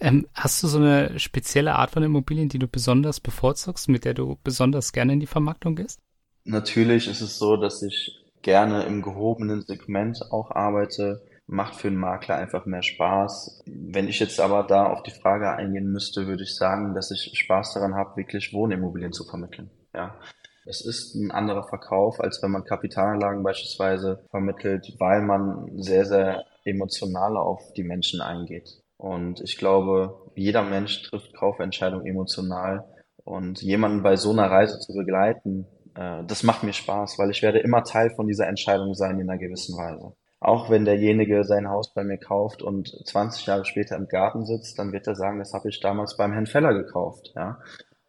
Ähm, 0.00 0.26
hast 0.34 0.62
du 0.62 0.68
so 0.68 0.78
eine 0.78 1.18
spezielle 1.18 1.74
Art 1.74 1.92
von 1.92 2.02
Immobilien, 2.02 2.48
die 2.48 2.58
du 2.58 2.68
besonders 2.68 3.20
bevorzugst, 3.20 3.88
mit 3.88 4.04
der 4.04 4.14
du 4.14 4.38
besonders 4.44 4.92
gerne 4.92 5.14
in 5.14 5.20
die 5.20 5.26
Vermarktung 5.26 5.76
gehst? 5.76 6.00
Natürlich 6.44 7.08
ist 7.08 7.20
es 7.20 7.38
so, 7.38 7.56
dass 7.56 7.82
ich 7.82 8.18
gerne 8.42 8.82
im 8.82 9.00
gehobenen 9.00 9.62
Segment 9.62 10.20
auch 10.30 10.50
arbeite. 10.50 11.22
Macht 11.52 11.74
für 11.74 11.88
einen 11.88 11.98
Makler 11.98 12.36
einfach 12.36 12.64
mehr 12.64 12.82
Spaß. 12.82 13.62
Wenn 13.66 14.08
ich 14.08 14.18
jetzt 14.20 14.40
aber 14.40 14.62
da 14.62 14.86
auf 14.86 15.02
die 15.02 15.10
Frage 15.10 15.50
eingehen 15.50 15.92
müsste, 15.92 16.26
würde 16.26 16.44
ich 16.44 16.56
sagen, 16.56 16.94
dass 16.94 17.10
ich 17.10 17.30
Spaß 17.38 17.74
daran 17.74 17.94
habe, 17.94 18.16
wirklich 18.16 18.54
Wohnimmobilien 18.54 19.12
zu 19.12 19.24
vermitteln. 19.24 19.70
Ja. 19.94 20.16
Es 20.64 20.80
ist 20.80 21.14
ein 21.14 21.30
anderer 21.30 21.64
Verkauf, 21.68 22.20
als 22.20 22.42
wenn 22.42 22.52
man 22.52 22.64
Kapitalanlagen 22.64 23.42
beispielsweise 23.42 24.24
vermittelt, 24.30 24.94
weil 24.98 25.20
man 25.20 25.68
sehr, 25.76 26.06
sehr 26.06 26.46
emotional 26.64 27.36
auf 27.36 27.60
die 27.74 27.84
Menschen 27.84 28.22
eingeht. 28.22 28.80
Und 28.96 29.42
ich 29.42 29.58
glaube, 29.58 30.30
jeder 30.34 30.62
Mensch 30.62 31.02
trifft 31.02 31.34
Kaufentscheidungen 31.34 32.06
emotional. 32.06 32.88
Und 33.24 33.60
jemanden 33.60 34.02
bei 34.02 34.16
so 34.16 34.30
einer 34.30 34.50
Reise 34.50 34.78
zu 34.78 34.94
begleiten, 34.94 35.66
äh, 35.96 36.24
das 36.24 36.44
macht 36.44 36.62
mir 36.62 36.72
Spaß, 36.72 37.18
weil 37.18 37.30
ich 37.30 37.42
werde 37.42 37.58
immer 37.58 37.84
Teil 37.84 38.08
von 38.16 38.26
dieser 38.26 38.46
Entscheidung 38.46 38.94
sein 38.94 39.20
in 39.20 39.28
einer 39.28 39.38
gewissen 39.38 39.76
Weise. 39.76 40.16
Auch 40.42 40.70
wenn 40.70 40.84
derjenige 40.84 41.44
sein 41.44 41.68
Haus 41.68 41.94
bei 41.94 42.02
mir 42.02 42.18
kauft 42.18 42.62
und 42.62 42.88
20 43.06 43.46
Jahre 43.46 43.64
später 43.64 43.94
im 43.94 44.08
Garten 44.08 44.44
sitzt, 44.44 44.76
dann 44.76 44.92
wird 44.92 45.06
er 45.06 45.14
sagen, 45.14 45.38
das 45.38 45.52
habe 45.52 45.68
ich 45.68 45.78
damals 45.78 46.16
beim 46.16 46.32
Herrn 46.32 46.48
Feller 46.48 46.74
gekauft. 46.74 47.32
Ja? 47.36 47.60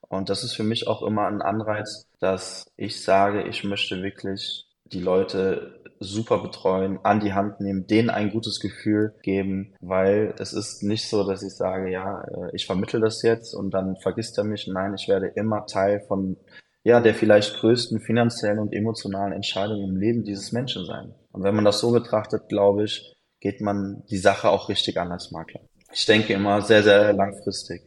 Und 0.01 0.29
das 0.29 0.43
ist 0.43 0.55
für 0.55 0.63
mich 0.63 0.87
auch 0.87 1.03
immer 1.03 1.27
ein 1.27 1.43
Anreiz, 1.43 2.07
dass 2.19 2.65
ich 2.75 3.03
sage, 3.03 3.43
ich 3.43 3.63
möchte 3.63 4.01
wirklich 4.01 4.65
die 4.85 4.99
Leute 4.99 5.79
super 5.99 6.39
betreuen, 6.39 6.97
an 7.03 7.19
die 7.19 7.33
Hand 7.33 7.59
nehmen, 7.59 7.85
denen 7.85 8.09
ein 8.09 8.31
gutes 8.31 8.59
Gefühl 8.59 9.13
geben, 9.21 9.75
weil 9.79 10.33
es 10.39 10.53
ist 10.53 10.81
nicht 10.81 11.07
so, 11.07 11.23
dass 11.27 11.43
ich 11.43 11.53
sage, 11.53 11.91
ja, 11.91 12.23
äh, 12.23 12.49
ich 12.53 12.65
vermittel 12.65 12.99
das 12.99 13.21
jetzt 13.21 13.53
und 13.53 13.75
dann 13.75 13.95
vergisst 13.97 14.39
er 14.39 14.43
mich. 14.43 14.67
Nein, 14.67 14.95
ich 14.95 15.07
werde 15.07 15.27
immer 15.27 15.67
Teil 15.67 16.01
von 16.07 16.37
ja, 16.83 16.99
der 16.99 17.13
vielleicht 17.13 17.57
größten 17.57 17.99
finanziellen 17.99 18.57
und 18.57 18.73
emotionalen 18.73 19.33
Entscheidung 19.33 19.83
im 19.83 19.97
Leben 19.97 20.23
dieses 20.23 20.51
Menschen 20.51 20.83
sein. 20.85 21.13
Und 21.33 21.43
wenn 21.43 21.55
man 21.55 21.65
das 21.65 21.79
so 21.79 21.91
betrachtet, 21.91 22.47
glaube 22.47 22.85
ich, 22.85 23.13
geht 23.41 23.59
man 23.59 24.03
die 24.09 24.17
Sache 24.17 24.49
auch 24.49 24.69
richtig 24.69 24.97
an 24.97 25.11
als 25.11 25.31
Makler. 25.31 25.61
Ich 25.91 26.05
denke 26.05 26.33
immer 26.33 26.61
sehr, 26.61 26.81
sehr 26.83 27.11
langfristig. 27.11 27.81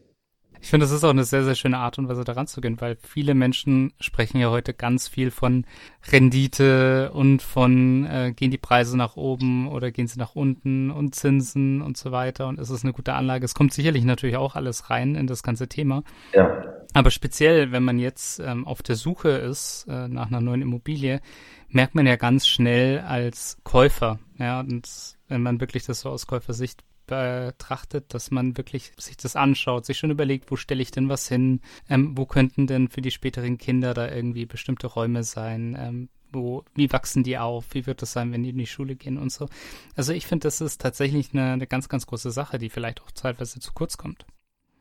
Ich 0.60 0.68
finde, 0.68 0.84
das 0.84 0.92
ist 0.92 1.04
auch 1.04 1.10
eine 1.10 1.24
sehr, 1.24 1.44
sehr 1.44 1.54
schöne 1.54 1.78
Art 1.78 1.98
und 1.98 2.08
Weise 2.08 2.24
daran 2.24 2.46
zu 2.46 2.60
gehen, 2.60 2.80
weil 2.80 2.96
viele 3.00 3.34
Menschen 3.34 3.92
sprechen 4.00 4.38
ja 4.38 4.50
heute 4.50 4.74
ganz 4.74 5.08
viel 5.08 5.30
von 5.30 5.64
Rendite 6.10 7.12
und 7.12 7.42
von 7.42 8.04
äh, 8.06 8.32
gehen 8.34 8.50
die 8.50 8.58
Preise 8.58 8.96
nach 8.96 9.16
oben 9.16 9.68
oder 9.68 9.90
gehen 9.90 10.06
sie 10.06 10.18
nach 10.18 10.34
unten 10.34 10.90
und 10.90 11.14
Zinsen 11.14 11.82
und 11.82 11.96
so 11.96 12.12
weiter 12.12 12.48
und 12.48 12.58
ist 12.58 12.70
es 12.70 12.84
eine 12.84 12.92
gute 12.92 13.14
Anlage. 13.14 13.44
Es 13.44 13.54
kommt 13.54 13.72
sicherlich 13.72 14.04
natürlich 14.04 14.36
auch 14.36 14.56
alles 14.56 14.90
rein 14.90 15.14
in 15.14 15.26
das 15.26 15.42
ganze 15.42 15.68
Thema. 15.68 16.02
Ja. 16.32 16.62
Aber 16.94 17.10
speziell, 17.10 17.72
wenn 17.72 17.82
man 17.82 17.98
jetzt 17.98 18.40
ähm, 18.40 18.66
auf 18.66 18.82
der 18.82 18.96
Suche 18.96 19.28
ist 19.28 19.86
äh, 19.88 20.08
nach 20.08 20.28
einer 20.28 20.40
neuen 20.40 20.62
Immobilie, 20.62 21.20
merkt 21.68 21.94
man 21.94 22.06
ja 22.06 22.16
ganz 22.16 22.46
schnell 22.46 23.00
als 23.00 23.58
Käufer, 23.64 24.18
ja, 24.38 24.60
und 24.60 24.88
wenn 25.28 25.42
man 25.42 25.60
wirklich 25.60 25.84
das 25.84 26.00
so 26.00 26.10
aus 26.10 26.26
Käufersicht 26.26 26.84
betrachtet, 27.06 28.12
dass 28.14 28.30
man 28.30 28.56
wirklich 28.56 28.92
sich 28.98 29.16
das 29.16 29.36
anschaut, 29.36 29.86
sich 29.86 29.98
schon 29.98 30.10
überlegt, 30.10 30.50
wo 30.50 30.56
stelle 30.56 30.82
ich 30.82 30.90
denn 30.90 31.08
was 31.08 31.28
hin, 31.28 31.60
ähm, 31.88 32.16
wo 32.16 32.26
könnten 32.26 32.66
denn 32.66 32.88
für 32.88 33.02
die 33.02 33.10
späteren 33.10 33.58
Kinder 33.58 33.94
da 33.94 34.08
irgendwie 34.08 34.46
bestimmte 34.46 34.86
Räume 34.86 35.22
sein, 35.24 35.76
ähm, 35.78 36.08
wo, 36.32 36.64
wie 36.74 36.92
wachsen 36.92 37.22
die 37.22 37.38
auf, 37.38 37.66
wie 37.72 37.86
wird 37.86 38.02
das 38.02 38.12
sein, 38.12 38.32
wenn 38.32 38.42
die 38.42 38.50
in 38.50 38.58
die 38.58 38.66
Schule 38.66 38.96
gehen 38.96 39.18
und 39.18 39.32
so. 39.32 39.48
Also 39.94 40.12
ich 40.12 40.26
finde, 40.26 40.46
das 40.46 40.60
ist 40.60 40.80
tatsächlich 40.80 41.32
eine, 41.32 41.52
eine 41.52 41.66
ganz, 41.66 41.88
ganz 41.88 42.06
große 42.06 42.30
Sache, 42.30 42.58
die 42.58 42.70
vielleicht 42.70 43.02
auch 43.02 43.10
teilweise 43.10 43.60
zu 43.60 43.72
kurz 43.72 43.96
kommt. 43.96 44.26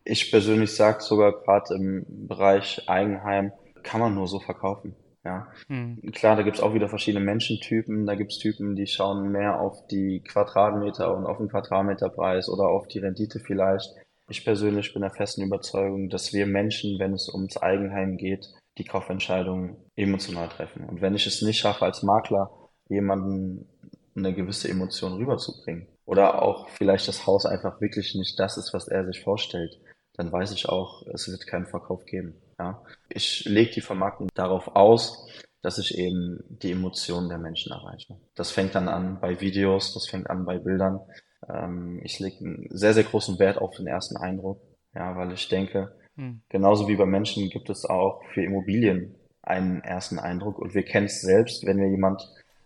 Ich 0.04 0.30
persönlich 0.30 0.72
sage 0.74 1.02
sogar 1.02 1.32
gerade 1.32 1.74
im 1.74 2.04
Bereich 2.28 2.88
Eigenheim, 2.88 3.52
kann 3.82 4.00
man 4.00 4.14
nur 4.14 4.26
so 4.28 4.40
verkaufen. 4.40 4.94
Ja, 5.26 5.48
hm. 5.66 6.00
klar, 6.12 6.36
da 6.36 6.42
gibt's 6.42 6.60
auch 6.60 6.72
wieder 6.72 6.88
verschiedene 6.88 7.24
Menschentypen. 7.24 8.06
Da 8.06 8.14
gibt's 8.14 8.38
Typen, 8.38 8.76
die 8.76 8.86
schauen 8.86 9.32
mehr 9.32 9.60
auf 9.60 9.84
die 9.88 10.20
Quadratmeter 10.20 11.12
und 11.16 11.26
auf 11.26 11.38
den 11.38 11.48
Quadratmeterpreis 11.48 12.48
oder 12.48 12.68
auf 12.68 12.86
die 12.86 13.00
Rendite 13.00 13.40
vielleicht. 13.40 13.92
Ich 14.28 14.44
persönlich 14.44 14.92
bin 14.92 15.02
der 15.02 15.10
festen 15.10 15.42
Überzeugung, 15.42 16.10
dass 16.10 16.32
wir 16.32 16.46
Menschen, 16.46 17.00
wenn 17.00 17.12
es 17.12 17.28
ums 17.28 17.56
Eigenheim 17.56 18.16
geht, 18.18 18.54
die 18.78 18.84
Kaufentscheidung 18.84 19.76
emotional 19.96 20.48
treffen. 20.48 20.84
Und 20.84 21.00
wenn 21.00 21.16
ich 21.16 21.26
es 21.26 21.42
nicht 21.42 21.58
schaffe, 21.58 21.84
als 21.84 22.04
Makler 22.04 22.52
jemanden 22.88 23.66
eine 24.14 24.32
gewisse 24.32 24.68
Emotion 24.68 25.14
rüberzubringen 25.14 25.88
oder 26.04 26.40
auch 26.40 26.68
vielleicht 26.68 27.08
das 27.08 27.26
Haus 27.26 27.46
einfach 27.46 27.80
wirklich 27.80 28.14
nicht 28.14 28.38
das 28.38 28.58
ist, 28.58 28.72
was 28.72 28.86
er 28.86 29.04
sich 29.06 29.24
vorstellt, 29.24 29.76
dann 30.14 30.30
weiß 30.30 30.52
ich 30.52 30.68
auch, 30.68 31.04
es 31.12 31.28
wird 31.28 31.48
keinen 31.48 31.66
Verkauf 31.66 32.04
geben. 32.04 32.36
Ja. 32.58 32.82
Ich 33.08 33.44
lege 33.44 33.72
die 33.72 33.80
Vermarktung 33.80 34.28
darauf 34.34 34.74
aus, 34.74 35.28
dass 35.62 35.78
ich 35.78 35.98
eben 35.98 36.44
die 36.48 36.72
Emotionen 36.72 37.28
der 37.28 37.38
Menschen 37.38 37.72
erreiche. 37.72 38.16
Das 38.34 38.50
fängt 38.50 38.74
dann 38.74 38.88
an 38.88 39.20
bei 39.20 39.40
Videos, 39.40 39.94
das 39.94 40.08
fängt 40.08 40.30
an 40.30 40.44
bei 40.44 40.58
Bildern. 40.58 41.00
Ähm, 41.48 42.00
ich 42.04 42.18
lege 42.18 42.38
einen 42.44 42.68
sehr, 42.70 42.94
sehr 42.94 43.04
großen 43.04 43.38
Wert 43.38 43.58
auf 43.58 43.76
den 43.76 43.86
ersten 43.86 44.16
Eindruck, 44.16 44.60
ja, 44.94 45.16
weil 45.16 45.32
ich 45.32 45.48
denke, 45.48 45.94
hm. 46.14 46.40
genauso 46.48 46.88
wie 46.88 46.96
bei 46.96 47.06
Menschen 47.06 47.50
gibt 47.50 47.68
es 47.68 47.84
auch 47.84 48.22
für 48.32 48.42
Immobilien 48.42 49.16
einen 49.42 49.80
ersten 49.82 50.18
Eindruck 50.18 50.58
und 50.58 50.74
wir 50.74 50.82
kennen 50.82 51.06
es 51.06 51.20
selbst, 51.20 51.66
wenn 51.66 51.78
wir 51.78 51.88
jemand 51.88 52.22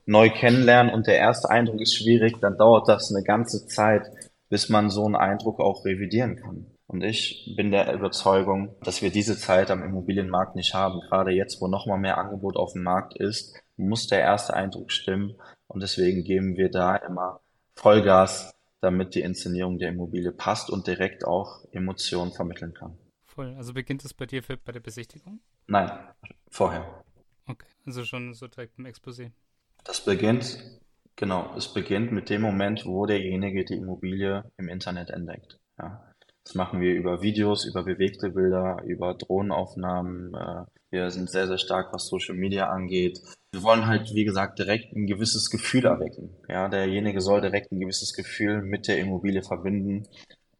neu 0.06 0.30
kennenlernen 0.30 0.92
und 0.92 1.06
der 1.06 1.18
erste 1.18 1.50
Eindruck 1.50 1.80
ist 1.80 1.94
schwierig, 1.94 2.38
dann 2.40 2.56
dauert 2.56 2.88
das 2.88 3.14
eine 3.14 3.24
ganze 3.24 3.66
Zeit, 3.66 4.02
bis 4.48 4.68
man 4.68 4.90
so 4.90 5.04
einen 5.04 5.16
Eindruck 5.16 5.60
auch 5.60 5.84
revidieren 5.84 6.36
kann. 6.36 6.66
Und 6.90 7.04
ich 7.04 7.54
bin 7.56 7.70
der 7.70 7.94
Überzeugung, 7.94 8.74
dass 8.82 9.00
wir 9.00 9.12
diese 9.12 9.38
Zeit 9.38 9.70
am 9.70 9.84
Immobilienmarkt 9.84 10.56
nicht 10.56 10.74
haben. 10.74 10.98
Gerade 11.02 11.30
jetzt, 11.30 11.60
wo 11.60 11.68
noch 11.68 11.86
mal 11.86 11.98
mehr 11.98 12.18
Angebot 12.18 12.56
auf 12.56 12.72
dem 12.72 12.82
Markt 12.82 13.16
ist, 13.16 13.56
muss 13.76 14.08
der 14.08 14.18
erste 14.18 14.54
Eindruck 14.54 14.90
stimmen. 14.90 15.36
Und 15.68 15.84
deswegen 15.84 16.24
geben 16.24 16.56
wir 16.56 16.68
da 16.68 16.96
immer 16.96 17.42
Vollgas, 17.76 18.52
damit 18.80 19.14
die 19.14 19.20
Inszenierung 19.20 19.78
der 19.78 19.90
Immobilie 19.90 20.32
passt 20.32 20.68
und 20.68 20.88
direkt 20.88 21.24
auch 21.24 21.64
Emotionen 21.70 22.32
vermitteln 22.32 22.74
kann. 22.74 22.98
Voll. 23.24 23.54
Also 23.54 23.72
beginnt 23.72 24.04
es 24.04 24.12
bei 24.12 24.26
dir 24.26 24.42
für, 24.42 24.56
bei 24.56 24.72
der 24.72 24.80
Besichtigung? 24.80 25.38
Nein, 25.68 25.92
vorher. 26.48 27.04
Okay, 27.46 27.68
also 27.86 28.04
schon 28.04 28.34
so 28.34 28.48
direkt 28.48 28.80
im 28.80 28.86
Exposé. 28.86 29.30
Das 29.84 30.04
beginnt, 30.04 30.58
genau, 31.14 31.54
es 31.56 31.72
beginnt 31.72 32.10
mit 32.10 32.30
dem 32.30 32.42
Moment, 32.42 32.84
wo 32.84 33.06
derjenige 33.06 33.64
die 33.64 33.76
Immobilie 33.76 34.50
im 34.56 34.68
Internet 34.68 35.10
entdeckt. 35.10 35.60
Ja. 35.78 36.09
Das 36.50 36.56
machen 36.56 36.80
wir 36.80 36.94
über 36.94 37.22
Videos, 37.22 37.64
über 37.64 37.84
bewegte 37.84 38.30
Bilder, 38.30 38.82
über 38.84 39.14
Drohnenaufnahmen. 39.14 40.34
Äh, 40.34 40.64
wir 40.90 41.12
sind 41.12 41.30
sehr, 41.30 41.46
sehr 41.46 41.58
stark, 41.58 41.92
was 41.92 42.08
Social 42.08 42.34
Media 42.34 42.66
angeht. 42.66 43.20
Wir 43.52 43.62
wollen 43.62 43.86
halt, 43.86 44.12
wie 44.14 44.24
gesagt, 44.24 44.58
direkt 44.58 44.92
ein 44.92 45.06
gewisses 45.06 45.48
Gefühl 45.48 45.86
erwecken. 45.86 46.30
Ja, 46.48 46.66
derjenige 46.66 47.20
soll 47.20 47.40
direkt 47.40 47.70
ein 47.70 47.78
gewisses 47.78 48.14
Gefühl 48.14 48.62
mit 48.62 48.88
der 48.88 48.98
Immobilie 48.98 49.44
verbinden. 49.44 50.08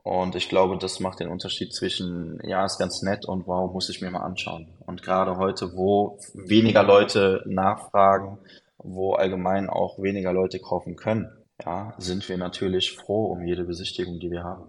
Und 0.05 0.37
ich 0.37 0.49
glaube, 0.49 0.79
das 0.79 1.01
macht 1.01 1.19
den 1.19 1.27
Unterschied 1.27 1.75
zwischen, 1.75 2.39
ja, 2.45 2.65
ist 2.65 2.79
ganz 2.79 3.03
nett 3.03 3.27
und 3.27 3.49
wow, 3.49 3.73
muss 3.73 3.89
ich 3.89 4.01
mir 4.01 4.13
mal 4.13 4.23
anschauen. 4.23 4.69
Und 4.87 5.03
gerade 5.03 5.39
heute, 5.39 5.75
wo 5.75 6.21
weniger 6.35 6.85
Leute 6.85 7.43
nachfragen, 7.47 8.39
wo 8.79 9.15
allgemein 9.15 9.69
auch 9.69 10.01
weniger 10.01 10.33
Leute 10.33 10.61
kaufen 10.61 10.95
können, 10.95 11.29
ja, 11.67 11.95
sind 11.99 12.29
wir 12.29 12.37
natürlich 12.37 12.93
froh 12.93 13.25
um 13.33 13.45
jede 13.45 13.65
Besichtigung, 13.65 14.21
die 14.21 14.31
wir 14.31 14.45
haben. 14.45 14.67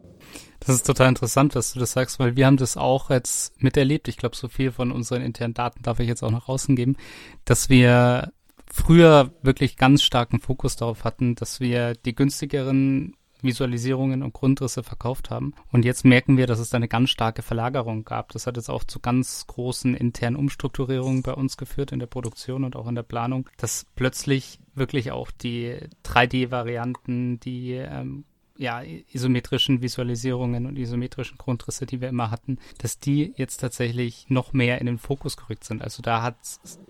Das 0.62 0.76
ist 0.76 0.86
total 0.86 1.10
interessant, 1.10 1.56
dass 1.56 1.74
du 1.74 1.80
das 1.80 1.92
sagst, 1.92 2.20
weil 2.20 2.36
wir 2.36 2.46
haben 2.46 2.58
das 2.58 2.78
auch 2.78 3.10
jetzt 3.10 3.62
miterlebt. 3.64 4.08
Ich 4.08 4.18
glaube, 4.18 4.36
so 4.36 4.48
viel 4.48 4.72
von 4.72 4.92
unseren 4.92 5.24
internen 5.24 5.56
Daten 5.56 5.82
darf 5.82 6.00
ich 6.00 6.08
jetzt 6.08 6.24
auch 6.24 6.30
nach 6.30 6.48
außen 6.48 6.76
geben, 6.76 6.98
dass 7.46 7.70
wir 7.70 8.32
früher 8.72 9.34
wirklich 9.42 9.76
ganz 9.76 10.04
starken 10.04 10.40
Fokus 10.40 10.76
darauf 10.76 11.04
hatten, 11.04 11.34
dass 11.34 11.60
wir 11.60 11.96
die 11.96 12.14
günstigeren 12.14 13.16
Visualisierungen 13.42 14.22
und 14.22 14.34
Grundrisse 14.34 14.84
verkauft 14.84 15.32
haben. 15.32 15.56
Und 15.72 15.84
jetzt 15.84 16.06
merken 16.06 16.38
wir, 16.38 16.46
dass 16.46 16.60
es 16.60 16.70
da 16.70 16.78
eine 16.78 16.88
ganz 16.88 17.10
starke 17.10 17.42
Verlagerung 17.42 18.06
gab. 18.06 18.32
Das 18.32 18.46
hat 18.46 18.56
jetzt 18.56 18.70
auch 18.70 18.84
zu 18.84 19.00
ganz 19.00 19.48
großen 19.48 19.96
internen 19.96 20.36
Umstrukturierungen 20.36 21.24
bei 21.24 21.34
uns 21.34 21.58
geführt 21.58 21.92
in 21.92 21.98
der 21.98 22.06
Produktion 22.06 22.64
und 22.64 22.76
auch 22.76 22.88
in 22.88 22.94
der 22.94 23.04
Planung, 23.04 23.50
dass 23.58 23.88
plötzlich 23.96 24.60
wirklich 24.76 25.12
auch 25.12 25.32
die 25.32 25.76
3D-Varianten, 26.06 27.40
die 27.40 27.72
ähm, 27.72 28.26
ja, 28.62 28.84
isometrischen 29.12 29.82
Visualisierungen 29.82 30.68
und 30.68 30.78
isometrischen 30.78 31.40
Grundrisse, 31.40 31.88
die 31.88 32.00
wir 32.00 32.10
immer 32.10 32.30
hatten, 32.30 32.60
dass 32.78 33.00
die 33.00 33.34
jetzt 33.36 33.58
tatsächlich 33.58 34.30
noch 34.30 34.54
mehr 34.54 34.80
in 34.80 34.86
den 34.86 35.00
Fokus 35.00 35.36
gerückt 35.36 35.64
sind. 35.64 35.82
Also 35.82 36.04
da 36.04 36.22
hat 36.22 36.36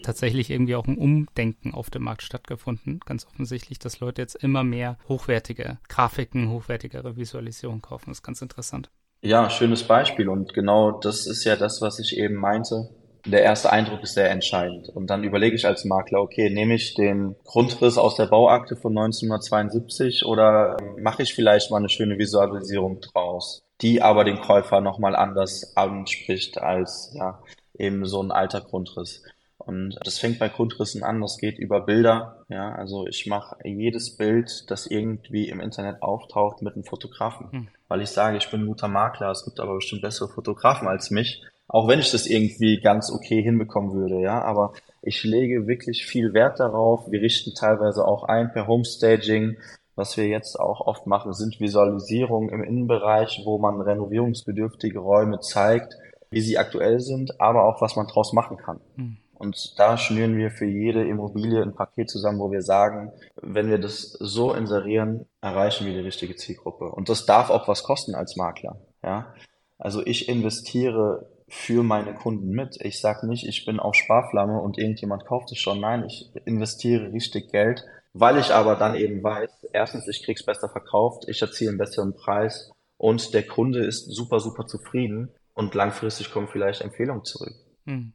tatsächlich 0.03 0.49
irgendwie 0.49 0.75
auch 0.75 0.85
ein 0.85 0.97
Umdenken 0.97 1.73
auf 1.73 1.89
dem 1.89 2.03
Markt 2.03 2.23
stattgefunden. 2.23 2.99
Ganz 3.05 3.25
offensichtlich, 3.25 3.79
dass 3.79 4.01
Leute 4.01 4.21
jetzt 4.21 4.35
immer 4.35 4.65
mehr 4.65 4.97
hochwertige 5.07 5.79
Grafiken, 5.87 6.49
hochwertigere 6.49 7.15
Visualisierungen 7.15 7.81
kaufen. 7.81 8.09
Das 8.09 8.17
ist 8.17 8.23
ganz 8.23 8.41
interessant. 8.41 8.91
Ja, 9.21 9.49
schönes 9.49 9.83
Beispiel. 9.83 10.27
Und 10.27 10.53
genau 10.53 10.91
das 10.91 11.25
ist 11.25 11.45
ja 11.45 11.55
das, 11.55 11.81
was 11.81 11.99
ich 11.99 12.17
eben 12.17 12.35
meinte 12.35 12.89
der 13.25 13.43
erste 13.43 13.71
Eindruck 13.71 14.03
ist 14.03 14.13
sehr 14.13 14.29
entscheidend. 14.31 14.89
Und 14.89 15.07
dann 15.07 15.23
überlege 15.23 15.55
ich 15.55 15.65
als 15.65 15.85
Makler, 15.85 16.21
okay, 16.21 16.49
nehme 16.49 16.75
ich 16.75 16.93
den 16.93 17.35
Grundriss 17.43 17.97
aus 17.97 18.15
der 18.15 18.27
Bauakte 18.27 18.75
von 18.75 18.97
1972 18.97 20.25
oder 20.25 20.77
mache 20.97 21.23
ich 21.23 21.33
vielleicht 21.33 21.71
mal 21.71 21.77
eine 21.77 21.89
schöne 21.89 22.17
Visualisierung 22.17 22.99
draus, 23.01 23.63
die 23.81 24.01
aber 24.01 24.23
den 24.23 24.41
Käufer 24.41 24.81
nochmal 24.81 25.15
anders 25.15 25.75
anspricht 25.75 26.59
als 26.59 27.11
ja 27.13 27.41
eben 27.77 28.05
so 28.05 28.21
ein 28.21 28.31
alter 28.31 28.61
Grundriss. 28.61 29.23
Und 29.57 29.97
das 30.03 30.17
fängt 30.17 30.39
bei 30.39 30.49
Grundrissen 30.49 31.03
an, 31.03 31.21
das 31.21 31.37
geht 31.37 31.59
über 31.59 31.81
Bilder. 31.81 32.43
Ja, 32.49 32.73
also 32.73 33.05
ich 33.07 33.27
mache 33.27 33.55
jedes 33.63 34.17
Bild, 34.17 34.69
das 34.69 34.87
irgendwie 34.87 35.49
im 35.49 35.59
Internet 35.59 36.01
auftaucht, 36.01 36.61
mit 36.61 36.73
einem 36.73 36.83
Fotografen. 36.83 37.51
Hm. 37.51 37.67
Weil 37.87 38.01
ich 38.01 38.09
sage, 38.09 38.37
ich 38.37 38.49
bin 38.49 38.61
ein 38.61 38.67
guter 38.67 38.87
Makler, 38.87 39.29
es 39.29 39.45
gibt 39.45 39.59
aber 39.59 39.75
bestimmt 39.75 40.01
bessere 40.01 40.29
Fotografen 40.29 40.87
als 40.87 41.11
mich. 41.11 41.43
Auch 41.71 41.87
wenn 41.87 41.99
ich 41.99 42.11
das 42.11 42.27
irgendwie 42.27 42.81
ganz 42.81 43.09
okay 43.09 43.41
hinbekommen 43.41 43.93
würde, 43.93 44.19
ja. 44.19 44.41
Aber 44.41 44.73
ich 45.01 45.23
lege 45.23 45.67
wirklich 45.67 46.05
viel 46.05 46.33
Wert 46.33 46.59
darauf. 46.59 47.09
Wir 47.09 47.21
richten 47.21 47.55
teilweise 47.55 48.05
auch 48.05 48.25
ein 48.25 48.51
per 48.51 48.67
Homestaging. 48.67 49.57
Was 49.95 50.17
wir 50.17 50.27
jetzt 50.27 50.59
auch 50.59 50.81
oft 50.81 51.07
machen, 51.07 51.33
sind 51.33 51.61
Visualisierungen 51.61 52.49
im 52.49 52.61
Innenbereich, 52.61 53.43
wo 53.45 53.57
man 53.57 53.79
renovierungsbedürftige 53.79 54.99
Räume 54.99 55.39
zeigt, 55.39 55.95
wie 56.29 56.41
sie 56.41 56.57
aktuell 56.57 56.99
sind, 56.99 57.39
aber 57.39 57.63
auch 57.63 57.81
was 57.81 57.95
man 57.95 58.07
draus 58.07 58.33
machen 58.33 58.57
kann. 58.57 58.81
Mhm. 58.97 59.17
Und 59.35 59.79
da 59.79 59.97
schnüren 59.97 60.37
wir 60.37 60.51
für 60.51 60.65
jede 60.65 61.07
Immobilie 61.07 61.61
ein 61.61 61.73
Paket 61.73 62.09
zusammen, 62.09 62.39
wo 62.39 62.51
wir 62.51 62.61
sagen, 62.61 63.13
wenn 63.41 63.69
wir 63.69 63.79
das 63.79 64.11
so 64.11 64.53
inserieren, 64.53 65.25
erreichen 65.39 65.87
wir 65.87 65.93
die 65.93 65.99
richtige 65.99 66.35
Zielgruppe. 66.35 66.91
Und 66.91 67.07
das 67.07 67.25
darf 67.25 67.49
auch 67.49 67.67
was 67.69 67.83
kosten 67.83 68.13
als 68.13 68.35
Makler. 68.35 68.75
Ja, 69.03 69.33
also 69.79 70.05
ich 70.05 70.27
investiere 70.27 71.27
für 71.51 71.83
meine 71.83 72.13
Kunden 72.13 72.49
mit. 72.51 72.77
Ich 72.79 73.01
sage 73.01 73.27
nicht, 73.27 73.45
ich 73.45 73.65
bin 73.65 73.79
auf 73.81 73.93
Sparflamme 73.93 74.61
und 74.61 74.77
irgendjemand 74.77 75.25
kauft 75.25 75.51
es 75.51 75.59
schon. 75.59 75.81
Nein, 75.81 76.05
ich 76.05 76.31
investiere 76.45 77.11
richtig 77.11 77.51
Geld, 77.51 77.83
weil 78.13 78.37
ich 78.37 78.53
aber 78.53 78.77
dann 78.77 78.95
eben 78.95 79.21
weiß, 79.21 79.67
erstens, 79.73 80.07
ich 80.07 80.23
krieg's 80.23 80.45
besser 80.45 80.69
verkauft, 80.69 81.25
ich 81.27 81.41
erziele 81.41 81.71
einen 81.71 81.77
besseren 81.77 82.15
Preis 82.15 82.71
und 82.97 83.33
der 83.33 83.45
Kunde 83.45 83.83
ist 83.85 84.05
super, 84.05 84.39
super 84.39 84.65
zufrieden 84.65 85.29
und 85.53 85.75
langfristig 85.75 86.31
kommen 86.31 86.47
vielleicht 86.47 86.81
Empfehlungen 86.81 87.25
zurück. 87.25 87.53
Hm. 87.85 88.13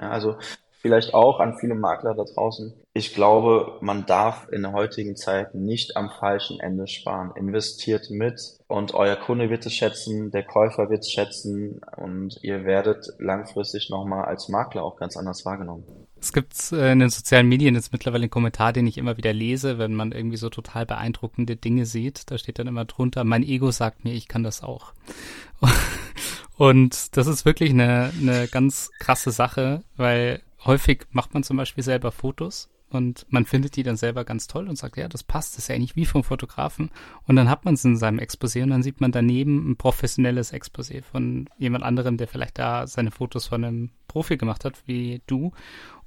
Ja, 0.00 0.10
also 0.10 0.36
vielleicht 0.86 1.14
auch 1.14 1.40
an 1.40 1.58
viele 1.58 1.74
Makler 1.74 2.14
da 2.14 2.22
draußen. 2.22 2.72
Ich 2.92 3.12
glaube, 3.12 3.72
man 3.80 4.06
darf 4.06 4.46
in 4.52 4.62
der 4.62 4.72
heutigen 4.72 5.16
Zeit 5.16 5.52
nicht 5.52 5.96
am 5.96 6.10
falschen 6.10 6.60
Ende 6.60 6.86
sparen. 6.86 7.32
Investiert 7.34 8.08
mit 8.08 8.40
und 8.68 8.94
euer 8.94 9.16
Kunde 9.16 9.50
wird 9.50 9.66
es 9.66 9.74
schätzen, 9.74 10.30
der 10.30 10.44
Käufer 10.44 10.88
wird 10.88 11.00
es 11.00 11.10
schätzen 11.10 11.80
und 11.96 12.38
ihr 12.42 12.64
werdet 12.64 13.08
langfristig 13.18 13.90
nochmal 13.90 14.26
als 14.26 14.48
Makler 14.48 14.84
auch 14.84 14.96
ganz 14.96 15.16
anders 15.16 15.44
wahrgenommen. 15.44 15.82
Es 16.20 16.32
gibt 16.32 16.54
äh, 16.70 16.92
in 16.92 17.00
den 17.00 17.10
sozialen 17.10 17.48
Medien 17.48 17.74
jetzt 17.74 17.92
mittlerweile 17.92 18.22
einen 18.22 18.30
Kommentar, 18.30 18.72
den 18.72 18.86
ich 18.86 18.96
immer 18.96 19.16
wieder 19.16 19.32
lese, 19.32 19.78
wenn 19.78 19.92
man 19.92 20.12
irgendwie 20.12 20.36
so 20.36 20.50
total 20.50 20.86
beeindruckende 20.86 21.56
Dinge 21.56 21.84
sieht. 21.84 22.30
Da 22.30 22.38
steht 22.38 22.60
dann 22.60 22.68
immer 22.68 22.84
drunter, 22.84 23.24
mein 23.24 23.42
Ego 23.42 23.72
sagt 23.72 24.04
mir, 24.04 24.12
ich 24.12 24.28
kann 24.28 24.44
das 24.44 24.62
auch. 24.62 24.92
Und 26.56 27.16
das 27.16 27.26
ist 27.26 27.44
wirklich 27.44 27.70
eine, 27.70 28.12
eine 28.20 28.48
ganz 28.48 28.90
krasse 28.98 29.30
Sache, 29.30 29.82
weil 29.96 30.40
häufig 30.66 31.06
macht 31.10 31.34
man 31.34 31.42
zum 31.42 31.56
Beispiel 31.56 31.84
selber 31.84 32.12
Fotos 32.12 32.68
und 32.88 33.26
man 33.28 33.44
findet 33.46 33.76
die 33.76 33.82
dann 33.82 33.96
selber 33.96 34.24
ganz 34.24 34.46
toll 34.46 34.68
und 34.68 34.76
sagt, 34.76 34.96
ja, 34.96 35.08
das 35.08 35.24
passt, 35.24 35.54
das 35.54 35.64
ist 35.64 35.68
ja 35.68 35.74
eigentlich 35.74 35.96
wie 35.96 36.06
vom 36.06 36.22
Fotografen. 36.22 36.90
Und 37.26 37.36
dann 37.36 37.50
hat 37.50 37.64
man 37.64 37.74
es 37.74 37.84
in 37.84 37.96
seinem 37.96 38.20
Exposé 38.20 38.62
und 38.62 38.70
dann 38.70 38.82
sieht 38.82 39.00
man 39.00 39.10
daneben 39.10 39.70
ein 39.70 39.76
professionelles 39.76 40.52
Exposé 40.52 41.02
von 41.02 41.48
jemand 41.58 41.84
anderem, 41.84 42.16
der 42.16 42.28
vielleicht 42.28 42.58
da 42.58 42.86
seine 42.86 43.10
Fotos 43.10 43.46
von 43.46 43.64
einem 43.64 43.90
Profi 44.06 44.36
gemacht 44.36 44.64
hat, 44.64 44.86
wie 44.86 45.20
du. 45.26 45.52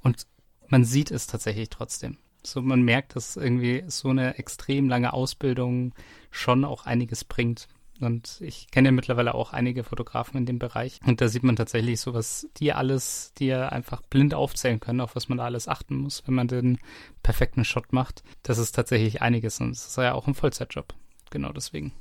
Und 0.00 0.26
man 0.68 0.84
sieht 0.84 1.10
es 1.10 1.26
tatsächlich 1.26 1.68
trotzdem. 1.68 2.16
So, 2.42 2.62
man 2.62 2.80
merkt, 2.80 3.16
dass 3.16 3.36
irgendwie 3.36 3.84
so 3.88 4.08
eine 4.08 4.38
extrem 4.38 4.88
lange 4.88 5.12
Ausbildung 5.12 5.92
schon 6.30 6.64
auch 6.64 6.86
einiges 6.86 7.24
bringt. 7.24 7.68
Und 8.04 8.40
ich 8.40 8.70
kenne 8.70 8.88
ja 8.88 8.92
mittlerweile 8.92 9.34
auch 9.34 9.52
einige 9.52 9.84
Fotografen 9.84 10.38
in 10.38 10.46
dem 10.46 10.58
Bereich. 10.58 11.00
Und 11.06 11.20
da 11.20 11.28
sieht 11.28 11.42
man 11.42 11.56
tatsächlich 11.56 12.00
so, 12.00 12.14
was 12.14 12.48
die 12.56 12.72
alles, 12.72 13.32
die 13.38 13.46
ja 13.46 13.68
einfach 13.68 14.02
blind 14.02 14.34
aufzählen 14.34 14.80
können, 14.80 15.00
auf 15.00 15.16
was 15.16 15.28
man 15.28 15.38
da 15.38 15.44
alles 15.44 15.68
achten 15.68 15.96
muss, 15.96 16.22
wenn 16.26 16.34
man 16.34 16.48
den 16.48 16.78
perfekten 17.22 17.64
Shot 17.64 17.92
macht. 17.92 18.22
Das 18.42 18.58
ist 18.58 18.72
tatsächlich 18.72 19.22
einiges 19.22 19.60
und 19.60 19.70
es 19.70 19.86
ist 19.86 19.96
ja 19.96 20.14
auch 20.14 20.26
ein 20.26 20.34
Vollzeitjob. 20.34 20.94
Genau 21.30 21.52
deswegen. 21.52 21.92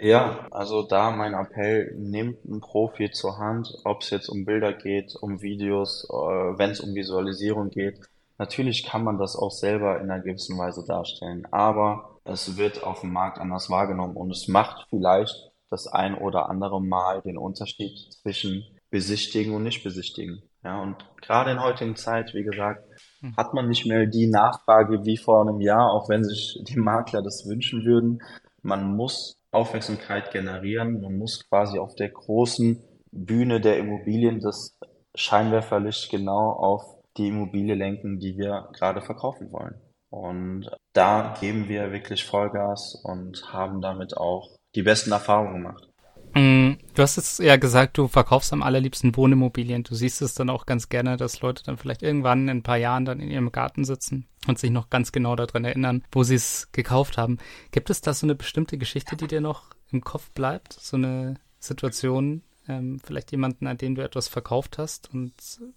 Ja, 0.00 0.46
also 0.52 0.82
da 0.86 1.10
mein 1.10 1.34
Appell, 1.34 1.92
nehmt 1.96 2.44
einen 2.46 2.60
Profi 2.60 3.10
zur 3.10 3.38
Hand, 3.38 3.74
ob 3.84 4.02
es 4.02 4.10
jetzt 4.10 4.28
um 4.28 4.44
Bilder 4.44 4.72
geht, 4.72 5.16
um 5.20 5.42
Videos, 5.42 6.06
äh, 6.08 6.14
wenn 6.14 6.70
es 6.70 6.80
um 6.80 6.94
Visualisierung 6.94 7.70
geht. 7.70 7.98
Natürlich 8.38 8.84
kann 8.84 9.02
man 9.02 9.18
das 9.18 9.36
auch 9.36 9.50
selber 9.50 10.00
in 10.00 10.10
einer 10.10 10.22
gewissen 10.22 10.56
Weise 10.58 10.84
darstellen, 10.86 11.46
aber 11.50 12.20
es 12.24 12.56
wird 12.56 12.84
auf 12.84 13.00
dem 13.00 13.12
Markt 13.12 13.38
anders 13.38 13.68
wahrgenommen 13.68 14.16
und 14.16 14.30
es 14.30 14.46
macht 14.46 14.86
vielleicht 14.90 15.50
das 15.70 15.86
ein 15.86 16.14
oder 16.14 16.48
andere 16.48 16.80
Mal 16.80 17.20
den 17.22 17.36
Unterschied 17.36 17.98
zwischen 18.22 18.64
besichtigen 18.90 19.54
und 19.54 19.64
nicht 19.64 19.82
besichtigen. 19.82 20.42
Ja, 20.64 20.80
und 20.82 20.96
gerade 21.20 21.50
in 21.50 21.62
heutigen 21.62 21.96
Zeit, 21.96 22.32
wie 22.34 22.42
gesagt, 22.42 22.84
hm. 23.20 23.36
hat 23.36 23.54
man 23.54 23.68
nicht 23.68 23.86
mehr 23.86 24.06
die 24.06 24.28
Nachfrage 24.28 25.04
wie 25.04 25.16
vor 25.16 25.42
einem 25.42 25.60
Jahr, 25.60 25.92
auch 25.92 26.08
wenn 26.08 26.24
sich 26.24 26.58
die 26.66 26.78
Makler 26.78 27.22
das 27.22 27.46
wünschen 27.46 27.84
würden. 27.84 28.22
Man 28.62 28.96
muss 28.96 29.38
Aufmerksamkeit 29.50 30.30
generieren, 30.30 31.00
man 31.00 31.18
muss 31.18 31.46
quasi 31.48 31.78
auf 31.78 31.94
der 31.94 32.10
großen 32.10 32.82
Bühne 33.10 33.60
der 33.60 33.78
Immobilien 33.78 34.40
das 34.40 34.78
Scheinwerferlicht 35.14 36.10
genau 36.10 36.52
auf 36.52 36.97
die 37.18 37.28
Immobilie 37.28 37.74
lenken, 37.74 38.18
die 38.18 38.36
wir 38.38 38.68
gerade 38.72 39.02
verkaufen 39.02 39.52
wollen. 39.52 39.80
Und 40.10 40.70
da 40.94 41.34
geben 41.38 41.68
wir 41.68 41.92
wirklich 41.92 42.24
Vollgas 42.24 42.98
und 43.04 43.52
haben 43.52 43.80
damit 43.82 44.16
auch 44.16 44.56
die 44.74 44.82
besten 44.82 45.12
Erfahrungen 45.12 45.54
gemacht. 45.54 45.88
Mm, 46.34 46.74
du 46.94 47.02
hast 47.02 47.16
jetzt 47.16 47.38
ja 47.40 47.56
gesagt, 47.56 47.98
du 47.98 48.06
verkaufst 48.08 48.52
am 48.52 48.62
allerliebsten 48.62 49.16
Wohnimmobilien. 49.16 49.82
Du 49.82 49.94
siehst 49.94 50.22
es 50.22 50.34
dann 50.34 50.50
auch 50.50 50.66
ganz 50.66 50.88
gerne, 50.88 51.16
dass 51.16 51.40
Leute 51.40 51.62
dann 51.64 51.78
vielleicht 51.78 52.02
irgendwann 52.02 52.48
in 52.48 52.58
ein 52.58 52.62
paar 52.62 52.76
Jahren 52.76 53.04
dann 53.04 53.20
in 53.20 53.30
ihrem 53.30 53.52
Garten 53.52 53.84
sitzen 53.84 54.26
und 54.46 54.58
sich 54.58 54.70
noch 54.70 54.90
ganz 54.90 55.12
genau 55.12 55.36
daran 55.36 55.64
erinnern, 55.64 56.04
wo 56.12 56.22
sie 56.22 56.34
es 56.34 56.68
gekauft 56.72 57.18
haben. 57.18 57.38
Gibt 57.70 57.90
es 57.90 58.00
da 58.00 58.14
so 58.14 58.26
eine 58.26 58.34
bestimmte 58.34 58.78
Geschichte, 58.78 59.16
die 59.16 59.26
dir 59.26 59.40
noch 59.40 59.70
im 59.90 60.02
Kopf 60.02 60.30
bleibt? 60.30 60.74
So 60.74 60.96
eine 60.96 61.34
Situation, 61.58 62.42
ähm, 62.68 63.00
vielleicht 63.04 63.32
jemanden, 63.32 63.66
an 63.66 63.78
den 63.78 63.94
du 63.94 64.02
etwas 64.02 64.28
verkauft 64.28 64.78
hast 64.78 65.12
und 65.12 65.32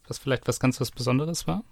was 0.08 0.19
vielleicht 0.19 0.47
was 0.47 0.60
ganz 0.60 0.80
was 0.82 0.91
Besonderes 0.91 1.47
war? 1.47 1.63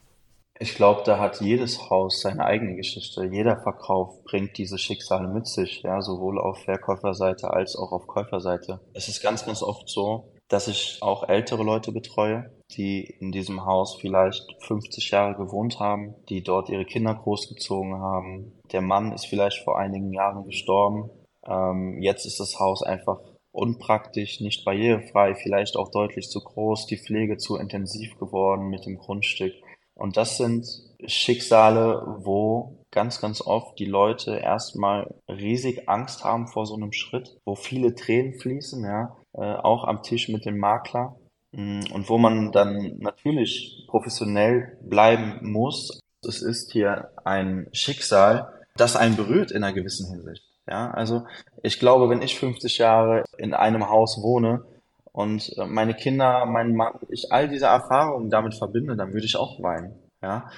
Ich 0.61 0.75
glaube, 0.75 1.03
da 1.05 1.19
hat 1.19 1.39
jedes 1.39 1.89
Haus 1.89 2.19
seine 2.19 2.43
eigene 2.43 2.75
Geschichte. 2.75 3.23
Jeder 3.23 3.61
Verkauf 3.61 4.21
bringt 4.25 4.57
diese 4.57 4.77
Schicksale 4.77 5.29
mit 5.29 5.47
sich, 5.47 5.83
ja, 5.83 6.01
sowohl 6.01 6.37
auf 6.37 6.57
Verkäuferseite 6.65 7.49
als 7.51 7.77
auch 7.77 7.93
auf 7.93 8.07
Käuferseite. 8.07 8.81
Es 8.93 9.07
ist 9.07 9.21
ganz, 9.21 9.45
ganz 9.45 9.63
oft 9.63 9.87
so, 9.87 10.33
dass 10.49 10.67
ich 10.67 10.97
auch 11.01 11.29
ältere 11.29 11.63
Leute 11.63 11.93
betreue, 11.93 12.51
die 12.71 13.03
in 13.03 13.31
diesem 13.31 13.65
Haus 13.65 13.95
vielleicht 14.01 14.43
50 14.63 15.11
Jahre 15.11 15.35
gewohnt 15.35 15.79
haben, 15.79 16.15
die 16.27 16.43
dort 16.43 16.67
ihre 16.67 16.85
Kinder 16.85 17.15
großgezogen 17.15 17.95
haben. 17.95 18.59
Der 18.73 18.81
Mann 18.81 19.13
ist 19.13 19.27
vielleicht 19.27 19.63
vor 19.63 19.79
einigen 19.79 20.11
Jahren 20.11 20.43
gestorben. 20.43 21.09
Ähm, 21.47 22.01
jetzt 22.01 22.25
ist 22.25 22.39
das 22.39 22.59
Haus 22.59 22.83
einfach 22.83 23.21
unpraktisch, 23.51 24.41
nicht 24.41 24.65
barrierefrei, 24.65 25.35
vielleicht 25.35 25.75
auch 25.75 25.91
deutlich 25.91 26.29
zu 26.29 26.41
groß, 26.41 26.85
die 26.87 26.97
Pflege 26.97 27.37
zu 27.37 27.57
intensiv 27.57 28.17
geworden 28.17 28.69
mit 28.69 28.85
dem 28.85 28.97
Grundstück. 28.97 29.53
Und 29.95 30.17
das 30.17 30.37
sind 30.37 30.65
Schicksale, 31.05 32.17
wo 32.19 32.85
ganz, 32.91 33.19
ganz 33.19 33.41
oft 33.41 33.77
die 33.79 33.85
Leute 33.85 34.37
erstmal 34.37 35.13
riesig 35.27 35.89
Angst 35.89 36.23
haben 36.23 36.47
vor 36.47 36.65
so 36.65 36.75
einem 36.75 36.93
Schritt, 36.93 37.37
wo 37.45 37.55
viele 37.55 37.95
Tränen 37.95 38.39
fließen, 38.39 38.83
ja, 38.83 39.17
äh, 39.33 39.41
auch 39.41 39.83
am 39.83 40.01
Tisch 40.01 40.29
mit 40.29 40.45
dem 40.45 40.57
Makler. 40.57 41.17
Mm, 41.51 41.81
und 41.93 42.09
wo 42.09 42.17
man 42.17 42.51
dann 42.51 42.97
natürlich 42.99 43.85
professionell 43.87 44.77
bleiben 44.81 45.39
muss. 45.41 45.99
Es 46.25 46.41
ist 46.41 46.71
hier 46.71 47.11
ein 47.23 47.67
Schicksal, 47.71 48.53
das 48.75 48.95
einen 48.95 49.15
berührt 49.15 49.51
in 49.51 49.63
einer 49.63 49.73
gewissen 49.73 50.09
Hinsicht. 50.09 50.43
Ja, 50.69 50.91
also 50.91 51.25
ich 51.63 51.79
glaube, 51.79 52.09
wenn 52.09 52.21
ich 52.21 52.39
50 52.39 52.77
Jahre 52.77 53.23
in 53.37 53.53
einem 53.53 53.89
Haus 53.89 54.21
wohne, 54.21 54.63
und 55.11 55.51
äh, 55.57 55.65
meine 55.65 55.95
Kinder, 55.95 56.45
mein 56.45 56.75
Mann, 56.75 56.93
ich 57.09 57.31
all 57.31 57.49
diese 57.49 57.65
Erfahrungen 57.65 58.29
damit 58.29 58.55
verbinde, 58.55 58.95
dann 58.95 59.13
würde 59.13 59.25
ich 59.25 59.35
auch 59.35 59.61
weinen. 59.61 59.93
Ja. 60.21 60.49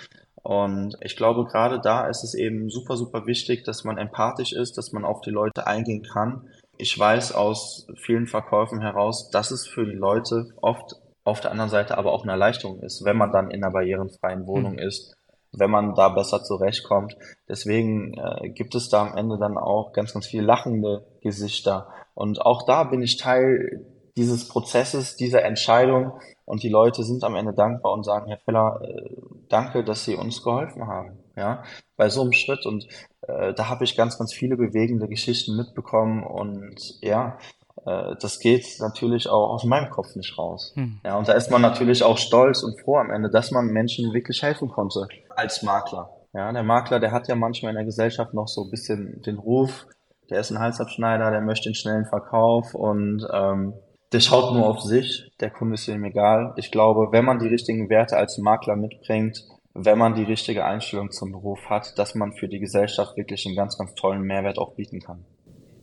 Und 0.44 0.96
ich 1.02 1.16
glaube, 1.16 1.46
gerade 1.46 1.80
da 1.80 2.08
ist 2.08 2.24
es 2.24 2.34
eben 2.34 2.70
super, 2.70 2.98
super 2.98 3.26
wichtig, 3.26 3.64
dass 3.64 3.84
man 3.84 3.98
empathisch 3.98 4.54
ist, 4.54 4.78
dass 4.78 4.92
man 4.92 5.06
auf 5.06 5.22
die 5.22 5.30
Leute 5.30 5.68
eingehen 5.68 6.04
kann. 6.04 6.48
Ich 6.78 6.98
weiß 6.98 7.34
aus 7.34 7.88
vielen 7.96 8.28
Verkäufen 8.28 8.82
heraus, 8.82 9.30
dass 9.30 9.52
es 9.52 9.68
für 9.68 9.86
die 9.86 9.98
Leute 9.98 10.50
oft 10.62 10.96
auf 11.24 11.40
der 11.40 11.52
anderen 11.52 11.70
Seite 11.70 11.98
aber 12.00 12.12
auch 12.12 12.24
eine 12.24 12.32
Erleichterung 12.32 12.80
ist, 12.82 13.06
wenn 13.06 13.18
man 13.18 13.32
dann 13.32 13.52
in 13.52 13.64
einer 13.64 13.72
barrierenfreien 13.72 14.48
Wohnung 14.48 14.74
mhm. 14.74 14.80
ist, 14.80 15.16
wenn 15.54 15.72
man 15.72 15.96
da 15.96 16.10
besser 16.10 16.44
zurechtkommt. 16.44 17.16
Deswegen 17.50 18.14
äh, 18.14 18.50
gibt 18.50 18.76
es 18.76 18.90
da 18.90 19.08
am 19.08 19.18
Ende 19.18 19.38
dann 19.38 19.58
auch 19.58 19.94
ganz, 19.94 20.14
ganz 20.14 20.28
viele 20.28 20.44
lachende 20.44 21.06
Gesichter. 21.22 21.90
Und 22.14 22.42
auch 22.42 22.64
da 22.64 22.84
bin 22.84 23.02
ich 23.02 23.18
Teil 23.18 23.86
dieses 24.18 24.48
Prozesses, 24.48 25.16
dieser 25.16 25.44
Entscheidung. 25.44 26.14
Und 26.46 26.64
die 26.64 26.70
Leute 26.70 27.04
sind 27.04 27.24
am 27.24 27.36
Ende 27.36 27.54
dankbar 27.54 27.94
und 27.94 28.04
sagen, 28.04 28.28
Herr 28.28 28.40
Feller, 28.40 28.82
äh, 28.84 29.10
danke, 29.50 29.84
dass 29.84 30.06
Sie 30.06 30.16
uns 30.16 30.44
geholfen 30.44 30.88
haben. 30.88 31.20
Ja, 31.36 31.64
bei 31.96 32.10
so 32.10 32.22
einem 32.22 32.34
Schritt. 32.34 32.66
Und 32.66 32.88
äh, 33.22 33.54
da 33.54 33.70
habe 33.70 33.84
ich 33.84 33.96
ganz, 33.96 34.18
ganz 34.18 34.34
viele 34.34 34.58
bewegende 34.58 35.08
Geschichten 35.08 35.56
mitbekommen. 35.56 36.24
Und 36.24 37.00
ja, 37.02 37.38
äh, 37.86 38.16
das 38.20 38.40
geht 38.40 38.80
natürlich 38.80 39.30
auch 39.30 39.50
aus 39.50 39.64
meinem 39.64 39.90
Kopf 39.90 40.16
nicht 40.16 40.38
raus. 40.38 40.74
Hm. 40.76 41.00
Ja, 41.04 41.18
und 41.18 41.28
da 41.28 41.34
ist 41.34 41.52
man 41.52 41.62
natürlich 41.62 42.04
auch 42.04 42.18
stolz 42.18 42.64
und 42.64 42.80
froh 42.82 42.98
am 42.98 43.12
Ende, 43.12 43.30
dass 43.30 43.52
man 43.52 43.68
Menschen 43.68 44.14
wirklich 44.14 44.42
helfen 44.44 44.70
konnte 44.70 45.08
als 45.36 45.64
Makler. 45.64 46.10
Ja, 46.34 46.52
der 46.52 46.64
Makler, 46.64 47.00
der 47.00 47.12
hat 47.12 47.28
ja 47.28 47.36
manchmal 47.36 47.72
in 47.72 47.78
der 47.78 47.86
Gesellschaft 47.86 48.34
noch 48.34 48.48
so 48.48 48.64
ein 48.64 48.72
bisschen 48.72 49.22
den 49.24 49.38
Ruf, 49.38 49.86
der 50.30 50.40
ist 50.40 50.52
ein 50.52 50.60
Halsabschneider, 50.60 51.30
der 51.30 51.42
möchte 51.42 51.68
einen 51.68 51.76
schnellen 51.76 52.06
Verkauf 52.06 52.74
und 52.74 53.28
ähm, 53.34 53.74
der 54.14 54.20
schaut 54.22 54.54
nur 54.54 54.68
auf 54.68 54.82
sich, 54.82 55.32
der 55.40 55.50
Kunde 55.50 55.76
ist 55.76 55.88
ihm 55.88 56.04
egal. 56.06 56.54
Ich 56.56 56.72
glaube, 56.72 57.12
wenn 57.12 57.26
man 57.26 57.40
die 57.40 57.48
richtigen 57.48 57.90
Werte 57.90 58.18
als 58.18 58.38
Makler 58.38 58.76
mitbringt, 58.76 59.44
wenn 59.74 59.98
man 59.98 60.16
die 60.16 60.24
richtige 60.24 60.66
Einstellung 60.66 61.12
zum 61.12 61.32
Beruf 61.32 61.70
hat, 61.70 61.98
dass 61.98 62.16
man 62.16 62.34
für 62.34 62.48
die 62.48 62.60
Gesellschaft 62.60 63.16
wirklich 63.18 63.46
einen 63.46 63.56
ganz, 63.56 63.78
ganz 63.78 63.94
tollen 63.96 64.22
Mehrwert 64.22 64.58
auch 64.58 64.76
bieten 64.76 65.00
kann 65.00 65.26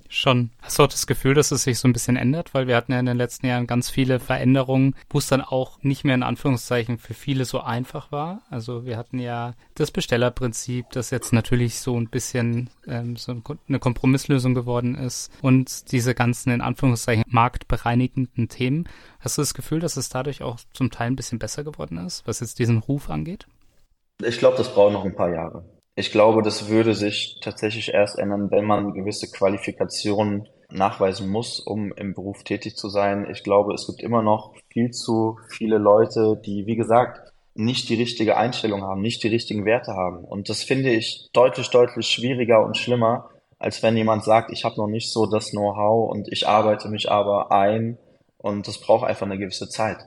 schon. 0.08 0.50
Hast 0.62 0.78
du 0.78 0.82
auch 0.82 0.88
das 0.88 1.06
Gefühl, 1.06 1.34
dass 1.34 1.50
es 1.50 1.62
sich 1.62 1.78
so 1.78 1.86
ein 1.86 1.92
bisschen 1.92 2.16
ändert? 2.16 2.54
Weil 2.54 2.66
wir 2.66 2.76
hatten 2.76 2.92
ja 2.92 3.00
in 3.00 3.06
den 3.06 3.16
letzten 3.16 3.46
Jahren 3.46 3.66
ganz 3.66 3.90
viele 3.90 4.20
Veränderungen, 4.20 4.94
wo 5.10 5.18
es 5.18 5.28
dann 5.28 5.42
auch 5.42 5.82
nicht 5.82 6.04
mehr 6.04 6.14
in 6.14 6.22
Anführungszeichen 6.22 6.98
für 6.98 7.14
viele 7.14 7.44
so 7.44 7.60
einfach 7.60 8.10
war. 8.10 8.42
Also 8.50 8.84
wir 8.84 8.96
hatten 8.96 9.18
ja 9.18 9.54
das 9.74 9.90
Bestellerprinzip, 9.90 10.86
das 10.90 11.10
jetzt 11.10 11.32
natürlich 11.32 11.78
so 11.80 11.98
ein 11.98 12.08
bisschen 12.08 12.70
ähm, 12.86 13.16
so 13.16 13.40
eine 13.68 13.78
Kompromisslösung 13.78 14.54
geworden 14.54 14.94
ist 14.94 15.30
und 15.42 15.92
diese 15.92 16.14
ganzen 16.14 16.50
in 16.50 16.60
Anführungszeichen 16.60 17.24
marktbereinigenden 17.28 18.48
Themen. 18.48 18.88
Hast 19.20 19.38
du 19.38 19.42
das 19.42 19.54
Gefühl, 19.54 19.80
dass 19.80 19.96
es 19.96 20.08
dadurch 20.08 20.42
auch 20.42 20.58
zum 20.72 20.90
Teil 20.90 21.08
ein 21.08 21.16
bisschen 21.16 21.38
besser 21.38 21.64
geworden 21.64 21.98
ist, 21.98 22.26
was 22.26 22.40
jetzt 22.40 22.58
diesen 22.58 22.78
Ruf 22.78 23.10
angeht? 23.10 23.46
Ich 24.22 24.38
glaube, 24.38 24.56
das 24.56 24.72
braucht 24.72 24.92
noch 24.92 25.04
ein 25.04 25.14
paar 25.14 25.32
Jahre. 25.32 25.64
Ich 25.98 26.12
glaube, 26.12 26.42
das 26.42 26.68
würde 26.68 26.94
sich 26.94 27.40
tatsächlich 27.42 27.92
erst 27.92 28.20
ändern, 28.20 28.52
wenn 28.52 28.64
man 28.64 28.94
gewisse 28.94 29.32
Qualifikationen 29.32 30.48
nachweisen 30.70 31.28
muss, 31.28 31.58
um 31.58 31.92
im 31.92 32.14
Beruf 32.14 32.44
tätig 32.44 32.76
zu 32.76 32.88
sein. 32.88 33.26
Ich 33.32 33.42
glaube, 33.42 33.74
es 33.74 33.84
gibt 33.88 34.00
immer 34.04 34.22
noch 34.22 34.54
viel 34.72 34.92
zu 34.92 35.40
viele 35.48 35.78
Leute, 35.78 36.40
die, 36.46 36.66
wie 36.66 36.76
gesagt, 36.76 37.32
nicht 37.56 37.88
die 37.88 37.96
richtige 37.96 38.36
Einstellung 38.36 38.82
haben, 38.82 39.00
nicht 39.00 39.24
die 39.24 39.28
richtigen 39.28 39.64
Werte 39.64 39.94
haben. 39.94 40.24
Und 40.24 40.48
das 40.48 40.62
finde 40.62 40.90
ich 40.90 41.30
deutlich, 41.32 41.68
deutlich 41.70 42.06
schwieriger 42.06 42.64
und 42.64 42.76
schlimmer, 42.76 43.30
als 43.58 43.82
wenn 43.82 43.96
jemand 43.96 44.22
sagt, 44.22 44.52
ich 44.52 44.64
habe 44.64 44.76
noch 44.76 44.86
nicht 44.86 45.12
so 45.12 45.26
das 45.26 45.50
Know-how 45.50 46.12
und 46.12 46.30
ich 46.30 46.46
arbeite 46.46 46.88
mich 46.90 47.10
aber 47.10 47.50
ein 47.50 47.98
und 48.36 48.68
das 48.68 48.78
braucht 48.78 49.04
einfach 49.04 49.26
eine 49.26 49.38
gewisse 49.38 49.68
Zeit. 49.68 49.98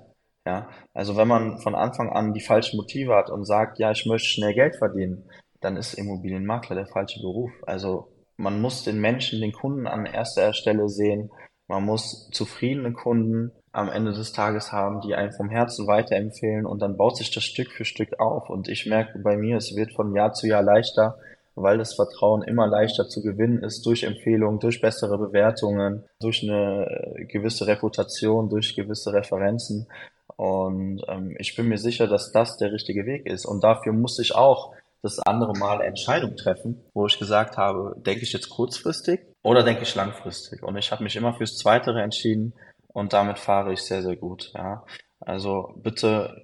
Ja, 0.48 0.70
also 0.94 1.18
wenn 1.18 1.28
man 1.28 1.60
von 1.60 1.76
Anfang 1.76 2.10
an 2.10 2.34
die 2.34 2.40
falschen 2.40 2.78
Motive 2.78 3.14
hat 3.14 3.30
und 3.30 3.44
sagt, 3.44 3.78
ja, 3.78 3.92
ich 3.92 4.06
möchte 4.06 4.30
schnell 4.30 4.54
Geld 4.54 4.78
verdienen, 4.78 5.30
dann 5.62 5.78
ist 5.78 5.94
Immobilienmakler 5.94 6.76
der 6.76 6.88
falsche 6.88 7.22
Beruf. 7.22 7.52
Also 7.66 8.08
man 8.38 8.60
muss 8.60 8.84
den 8.84 9.00
Menschen, 9.00 9.40
den 9.40 9.52
Kunden 9.52 9.88
an 9.88 10.06
erster 10.06 10.54
Stelle 10.54 10.90
sehen. 10.90 11.32
Man 11.68 11.86
muss 11.86 12.30
zufriedene 12.32 12.92
Kunden 12.92 13.52
am 13.72 13.90
Ende 13.90 14.12
des 14.12 14.34
Tages 14.34 14.72
haben, 14.72 15.00
die 15.02 15.16
einen 15.16 15.32
vom 15.32 15.50
Herzen 15.50 15.88
weiterempfehlen 15.88 16.66
und 16.66 16.82
dann 16.82 16.98
baut 16.98 17.16
sich 17.16 17.32
das 17.32 17.44
Stück 17.44 17.72
für 17.72 17.86
Stück 17.86 18.20
auf. 18.20 18.50
Und 18.50 18.68
ich 18.68 18.86
merke 18.86 19.20
bei 19.20 19.38
mir, 19.38 19.58
es 19.58 19.76
wird 19.76 19.94
von 19.94 20.14
Jahr 20.14 20.34
zu 20.34 20.48
Jahr 20.48 20.64
leichter, 20.64 21.18
weil 21.56 21.78
das 21.78 21.94
Vertrauen 21.94 22.42
immer 22.44 22.68
leichter 22.68 23.08
zu 23.08 23.22
gewinnen 23.22 23.64
ist 23.64 23.86
durch 23.86 24.04
Empfehlungen, 24.04 24.60
durch 24.60 24.82
bessere 24.82 25.18
Bewertungen, 25.18 26.04
durch 26.20 26.44
eine 26.44 27.26
gewisse 27.28 27.68
Reputation, 27.68 28.50
durch 28.50 28.76
gewisse 28.76 29.14
Referenzen. 29.14 29.88
Und 30.36 31.04
ähm, 31.08 31.36
ich 31.38 31.56
bin 31.56 31.68
mir 31.68 31.78
sicher, 31.78 32.08
dass 32.08 32.32
das 32.32 32.58
der 32.58 32.74
richtige 32.74 33.06
Weg 33.06 33.26
ist. 33.26 33.46
Und 33.46 33.64
dafür 33.64 33.94
muss 33.94 34.18
ich 34.20 34.36
auch 34.36 34.74
das 35.02 35.20
andere 35.20 35.54
Mal 35.58 35.82
Entscheidung 35.82 36.36
treffen, 36.36 36.84
wo 36.94 37.08
ich 37.08 37.18
gesagt 37.18 37.58
habe, 37.58 37.96
denke 37.98 38.24
ich 38.24 38.34
jetzt 38.34 38.50
kurzfristig 38.50 39.22
oder 39.42 39.64
denke 39.64 39.84
ich 39.84 39.96
langfristig? 39.96 40.64
Und 40.64 40.78
ich 40.78 40.92
habe 40.92 41.04
mich 41.04 41.16
immer 41.16 41.34
fürs 41.34 41.58
Zweitere 41.58 42.02
entschieden 42.02 42.54
und 42.88 43.14
damit 43.14 43.40
fahre 43.40 43.74
ich 43.74 43.82
sehr, 43.82 44.02
sehr 44.04 44.16
gut. 44.16 44.52
Ja. 44.54 44.86
Also 45.20 45.74
bitte 45.78 46.36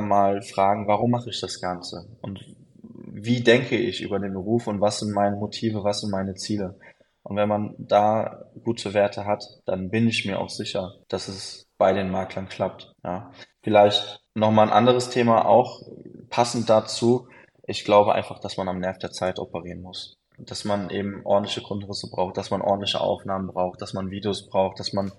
mal 0.00 0.42
fragen, 0.42 0.86
warum 0.86 1.10
mache 1.10 1.30
ich 1.30 1.40
das 1.40 1.60
Ganze? 1.60 2.06
Und 2.22 2.44
wie 2.82 3.42
denke 3.42 3.76
ich 3.76 4.00
über 4.02 4.18
den 4.18 4.32
Beruf 4.32 4.66
und 4.66 4.80
was 4.80 5.00
sind 5.00 5.12
meine 5.12 5.36
Motive, 5.36 5.84
was 5.84 6.00
sind 6.00 6.10
meine 6.10 6.34
Ziele? 6.34 6.78
Und 7.22 7.36
wenn 7.36 7.48
man 7.48 7.74
da 7.78 8.44
gute 8.62 8.94
Werte 8.94 9.24
hat, 9.24 9.42
dann 9.64 9.90
bin 9.90 10.06
ich 10.06 10.24
mir 10.24 10.38
auch 10.38 10.48
sicher, 10.48 10.94
dass 11.08 11.26
es 11.26 11.66
bei 11.76 11.92
den 11.92 12.10
Maklern 12.10 12.48
klappt. 12.48 12.92
Ja. 13.02 13.32
Vielleicht 13.62 14.20
nochmal 14.34 14.68
ein 14.68 14.72
anderes 14.72 15.10
Thema 15.10 15.44
auch 15.44 15.82
passend 16.30 16.70
dazu 16.70 17.26
ich 17.66 17.84
glaube 17.84 18.14
einfach, 18.14 18.38
dass 18.38 18.56
man 18.56 18.68
am 18.68 18.78
Nerv 18.78 18.98
der 18.98 19.10
Zeit 19.10 19.38
operieren 19.38 19.82
muss. 19.82 20.16
Dass 20.38 20.64
man 20.64 20.90
eben 20.90 21.24
ordentliche 21.24 21.62
Grundrisse 21.62 22.08
braucht, 22.10 22.36
dass 22.36 22.50
man 22.50 22.60
ordentliche 22.60 23.00
Aufnahmen 23.00 23.48
braucht, 23.48 23.80
dass 23.80 23.94
man 23.94 24.10
Videos 24.10 24.46
braucht, 24.48 24.78
dass 24.78 24.92
man 24.92 25.12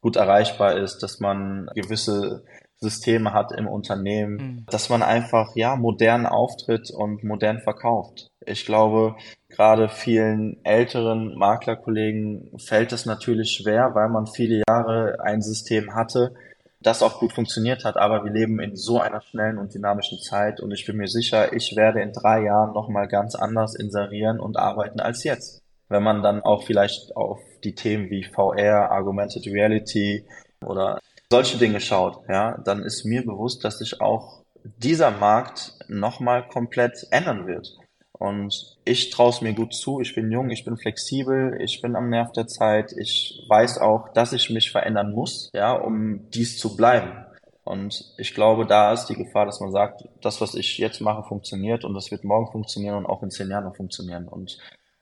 gut 0.00 0.16
erreichbar 0.16 0.76
ist, 0.76 1.02
dass 1.02 1.20
man 1.20 1.68
gewisse 1.74 2.44
Systeme 2.82 3.32
hat 3.32 3.52
im 3.52 3.68
Unternehmen, 3.68 4.34
mhm. 4.34 4.66
dass 4.68 4.88
man 4.88 5.02
einfach, 5.02 5.54
ja, 5.54 5.76
modern 5.76 6.26
auftritt 6.26 6.90
und 6.90 7.22
modern 7.22 7.60
verkauft. 7.60 8.30
Ich 8.44 8.66
glaube, 8.66 9.14
gerade 9.48 9.88
vielen 9.88 10.62
älteren 10.64 11.38
Maklerkollegen 11.38 12.50
fällt 12.58 12.92
es 12.92 13.06
natürlich 13.06 13.52
schwer, 13.52 13.94
weil 13.94 14.08
man 14.08 14.26
viele 14.26 14.62
Jahre 14.68 15.18
ein 15.22 15.42
System 15.42 15.94
hatte, 15.94 16.34
das 16.82 17.02
auch 17.02 17.18
gut 17.20 17.32
funktioniert 17.32 17.84
hat. 17.84 17.96
Aber 17.96 18.24
wir 18.24 18.32
leben 18.32 18.60
in 18.60 18.76
so 18.76 19.00
einer 19.00 19.20
schnellen 19.20 19.58
und 19.58 19.74
dynamischen 19.74 20.18
Zeit 20.18 20.60
und 20.60 20.72
ich 20.72 20.86
bin 20.86 20.96
mir 20.96 21.08
sicher, 21.08 21.52
ich 21.52 21.74
werde 21.76 22.00
in 22.02 22.12
drei 22.12 22.42
Jahren 22.42 22.72
nochmal 22.72 23.08
ganz 23.08 23.34
anders 23.34 23.74
inserieren 23.74 24.40
und 24.40 24.58
arbeiten 24.58 25.00
als 25.00 25.24
jetzt. 25.24 25.62
Wenn 25.88 26.02
man 26.02 26.22
dann 26.22 26.42
auch 26.42 26.64
vielleicht 26.64 27.16
auf 27.16 27.38
die 27.64 27.74
Themen 27.74 28.10
wie 28.10 28.24
VR, 28.24 28.90
Augmented 28.92 29.46
Reality 29.46 30.24
oder 30.64 31.00
solche 31.30 31.58
Dinge 31.58 31.80
schaut, 31.80 32.20
ja, 32.28 32.58
dann 32.64 32.82
ist 32.82 33.04
mir 33.04 33.24
bewusst, 33.24 33.64
dass 33.64 33.78
sich 33.78 34.00
auch 34.00 34.42
dieser 34.64 35.10
Markt 35.10 35.74
nochmal 35.88 36.46
komplett 36.48 37.06
ändern 37.10 37.46
wird. 37.46 37.76
Und 38.22 38.76
ich 38.84 39.10
traue 39.10 39.30
es 39.30 39.40
mir 39.40 39.52
gut 39.52 39.74
zu. 39.74 40.00
Ich 40.00 40.14
bin 40.14 40.30
jung, 40.30 40.50
ich 40.50 40.64
bin 40.64 40.76
flexibel, 40.76 41.60
ich 41.60 41.82
bin 41.82 41.96
am 41.96 42.08
Nerv 42.08 42.30
der 42.30 42.46
Zeit. 42.46 42.92
Ich 42.96 43.44
weiß 43.48 43.78
auch, 43.78 44.12
dass 44.12 44.32
ich 44.32 44.48
mich 44.48 44.70
verändern 44.70 45.12
muss, 45.12 45.50
ja, 45.52 45.72
um 45.72 46.30
dies 46.30 46.56
zu 46.56 46.76
bleiben. 46.76 47.26
Und 47.64 48.14
ich 48.18 48.32
glaube, 48.32 48.64
da 48.64 48.92
ist 48.92 49.06
die 49.06 49.16
Gefahr, 49.16 49.46
dass 49.46 49.58
man 49.58 49.72
sagt, 49.72 50.04
das, 50.20 50.40
was 50.40 50.54
ich 50.54 50.78
jetzt 50.78 51.00
mache, 51.00 51.24
funktioniert 51.24 51.84
und 51.84 51.94
das 51.94 52.12
wird 52.12 52.22
morgen 52.22 52.52
funktionieren 52.52 52.94
und 52.94 53.06
auch 53.06 53.24
in 53.24 53.30
zehn 53.32 53.50
Jahren 53.50 53.64
noch 53.64 53.74
funktionieren. 53.74 54.28
Und 54.28 54.56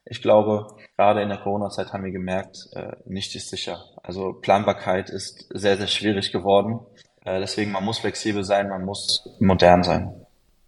ich 0.07 0.23
glaube, 0.23 0.69
gerade 0.97 1.21
in 1.21 1.29
der 1.29 1.39
Corona-Zeit 1.39 1.93
haben 1.93 2.05
wir 2.05 2.13
gemerkt, 2.13 2.71
äh, 2.73 2.97
nicht 3.05 3.37
ist 3.37 3.51
sicher. 3.51 3.85
Also 4.03 4.33
Planbarkeit 4.33 5.11
ist 5.11 5.47
sehr, 5.53 5.77
sehr 5.77 5.89
schwierig 5.89 6.33
geworden. 6.33 6.81
Äh, 7.27 7.39
deswegen, 7.39 7.71
man 7.71 7.85
muss 7.85 7.99
flexibel 7.99 8.45
sein, 8.45 8.71
man 8.71 8.87
muss 8.87 9.29
modern 9.41 9.83
sein. 9.83 10.20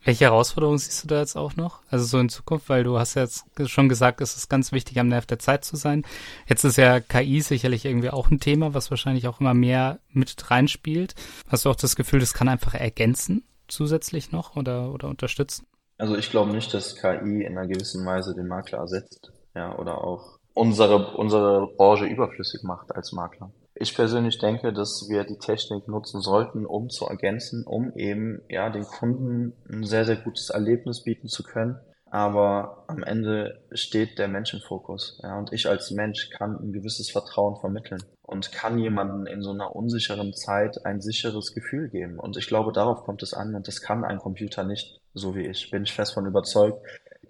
Welche 0.04 0.24
Herausforderungen 0.24 0.78
siehst 0.78 1.04
du 1.04 1.08
da 1.08 1.20
jetzt 1.20 1.36
auch 1.36 1.54
noch? 1.54 1.80
Also 1.88 2.04
so 2.04 2.18
in 2.18 2.28
Zukunft, 2.28 2.68
weil 2.68 2.82
du 2.82 2.98
hast 2.98 3.14
ja 3.14 3.22
jetzt 3.22 3.44
schon 3.66 3.88
gesagt, 3.88 4.20
es 4.20 4.36
ist 4.36 4.48
ganz 4.48 4.72
wichtig, 4.72 4.98
am 4.98 5.08
Nerv 5.08 5.26
der 5.26 5.38
Zeit 5.38 5.64
zu 5.64 5.76
sein. 5.76 6.04
Jetzt 6.48 6.64
ist 6.64 6.76
ja 6.76 7.00
KI 7.00 7.40
sicherlich 7.40 7.84
irgendwie 7.84 8.10
auch 8.10 8.30
ein 8.30 8.40
Thema, 8.40 8.74
was 8.74 8.90
wahrscheinlich 8.90 9.28
auch 9.28 9.40
immer 9.40 9.54
mehr 9.54 10.00
mit 10.10 10.50
reinspielt. 10.50 11.14
Hast 11.48 11.64
du 11.64 11.70
auch 11.70 11.76
das 11.76 11.94
Gefühl, 11.94 12.20
das 12.20 12.34
kann 12.34 12.48
einfach 12.48 12.74
ergänzen 12.74 13.44
zusätzlich 13.68 14.32
noch 14.32 14.56
oder, 14.56 14.92
oder 14.92 15.08
unterstützen? 15.08 15.66
Also 15.98 16.16
ich 16.16 16.30
glaube 16.30 16.50
nicht, 16.50 16.74
dass 16.74 16.96
KI 16.96 17.44
in 17.44 17.56
einer 17.56 17.68
gewissen 17.68 18.04
Weise 18.04 18.34
den 18.34 18.48
Makler 18.48 18.78
ersetzt, 18.78 19.32
ja, 19.54 19.78
oder 19.78 20.02
auch 20.02 20.38
unsere, 20.52 21.16
unsere 21.16 21.68
Branche 21.76 22.06
überflüssig 22.06 22.64
macht 22.64 22.94
als 22.94 23.12
Makler. 23.12 23.52
Ich 23.74 23.94
persönlich 23.94 24.38
denke, 24.38 24.72
dass 24.72 25.06
wir 25.08 25.24
die 25.24 25.38
Technik 25.38 25.88
nutzen 25.88 26.20
sollten, 26.20 26.66
um 26.66 26.90
zu 26.90 27.06
ergänzen, 27.06 27.64
um 27.66 27.92
eben 27.96 28.42
ja 28.48 28.68
den 28.70 28.84
Kunden 28.84 29.54
ein 29.70 29.84
sehr, 29.84 30.04
sehr 30.04 30.16
gutes 30.16 30.50
Erlebnis 30.50 31.04
bieten 31.04 31.28
zu 31.28 31.42
können. 31.42 31.78
Aber 32.12 32.84
am 32.88 33.02
Ende 33.02 33.62
steht 33.72 34.18
der 34.18 34.28
Mensch 34.28 34.52
im 34.52 34.60
Fokus. 34.60 35.18
Ja, 35.22 35.38
und 35.38 35.50
ich 35.54 35.66
als 35.66 35.90
Mensch 35.90 36.28
kann 36.28 36.58
ein 36.60 36.72
gewisses 36.72 37.10
Vertrauen 37.10 37.56
vermitteln 37.56 38.02
und 38.20 38.52
kann 38.52 38.78
jemanden 38.78 39.26
in 39.26 39.40
so 39.40 39.50
einer 39.50 39.74
unsicheren 39.74 40.34
Zeit 40.34 40.84
ein 40.84 41.00
sicheres 41.00 41.54
Gefühl 41.54 41.88
geben. 41.88 42.18
Und 42.18 42.36
ich 42.36 42.46
glaube, 42.48 42.72
darauf 42.72 43.04
kommt 43.04 43.22
es 43.22 43.32
an 43.32 43.54
und 43.54 43.66
das 43.66 43.80
kann 43.80 44.04
ein 44.04 44.18
Computer 44.18 44.62
nicht. 44.62 45.00
so 45.14 45.34
wie 45.34 45.46
ich, 45.46 45.70
bin 45.70 45.84
ich 45.84 45.92
fest 45.92 46.12
von 46.12 46.26
überzeugt. 46.26 46.82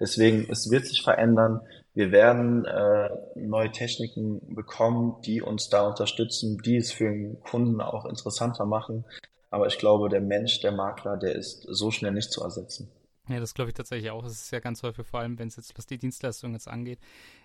Deswegen, 0.02 0.50
es 0.50 0.68
wird 0.68 0.84
sich 0.84 1.00
verändern. 1.02 1.60
Wir 1.94 2.10
werden 2.10 2.64
äh, 2.64 3.08
neue 3.36 3.70
Techniken 3.70 4.52
bekommen, 4.52 5.14
die 5.24 5.40
uns 5.40 5.68
da 5.68 5.86
unterstützen, 5.86 6.58
die 6.58 6.76
es 6.76 6.90
für 6.90 7.08
den 7.08 7.40
Kunden 7.40 7.80
auch 7.80 8.04
interessanter 8.04 8.66
machen. 8.66 9.04
Aber 9.50 9.68
ich 9.68 9.78
glaube, 9.78 10.08
der 10.08 10.20
Mensch, 10.20 10.60
der 10.60 10.72
Makler, 10.72 11.16
der 11.18 11.36
ist 11.36 11.62
so 11.68 11.92
schnell 11.92 12.10
nicht 12.10 12.32
zu 12.32 12.42
ersetzen. 12.42 12.90
Ja, 13.28 13.38
das 13.38 13.54
glaube 13.54 13.70
ich 13.70 13.74
tatsächlich 13.74 14.10
auch. 14.10 14.24
Es 14.24 14.32
ist 14.32 14.50
ja 14.50 14.58
ganz 14.58 14.82
häufig, 14.82 15.06
vor 15.06 15.20
allem 15.20 15.38
wenn 15.38 15.46
es 15.46 15.54
jetzt, 15.54 15.78
was 15.78 15.86
die 15.86 15.98
Dienstleistung 15.98 16.54
jetzt 16.54 16.66
angeht, 16.66 16.98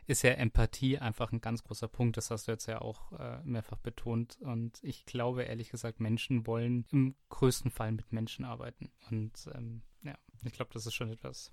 ist 0.07 0.23
ja 0.23 0.31
Empathie 0.31 0.97
einfach 0.97 1.31
ein 1.31 1.41
ganz 1.41 1.63
großer 1.63 1.87
Punkt. 1.87 2.17
Das 2.17 2.31
hast 2.31 2.47
du 2.47 2.51
jetzt 2.53 2.65
ja 2.65 2.81
auch 2.81 3.11
äh, 3.19 3.37
mehrfach 3.43 3.77
betont. 3.77 4.39
Und 4.41 4.79
ich 4.81 5.05
glaube, 5.05 5.43
ehrlich 5.43 5.69
gesagt, 5.69 5.99
Menschen 5.99 6.47
wollen 6.47 6.87
im 6.91 7.13
größten 7.29 7.69
Fall 7.69 7.91
mit 7.91 8.11
Menschen 8.11 8.45
arbeiten. 8.45 8.89
Und 9.11 9.47
ähm, 9.53 9.83
ja, 10.01 10.15
ich 10.43 10.53
glaube, 10.53 10.71
das 10.73 10.87
ist 10.87 10.95
schon 10.95 11.11
etwas. 11.11 11.51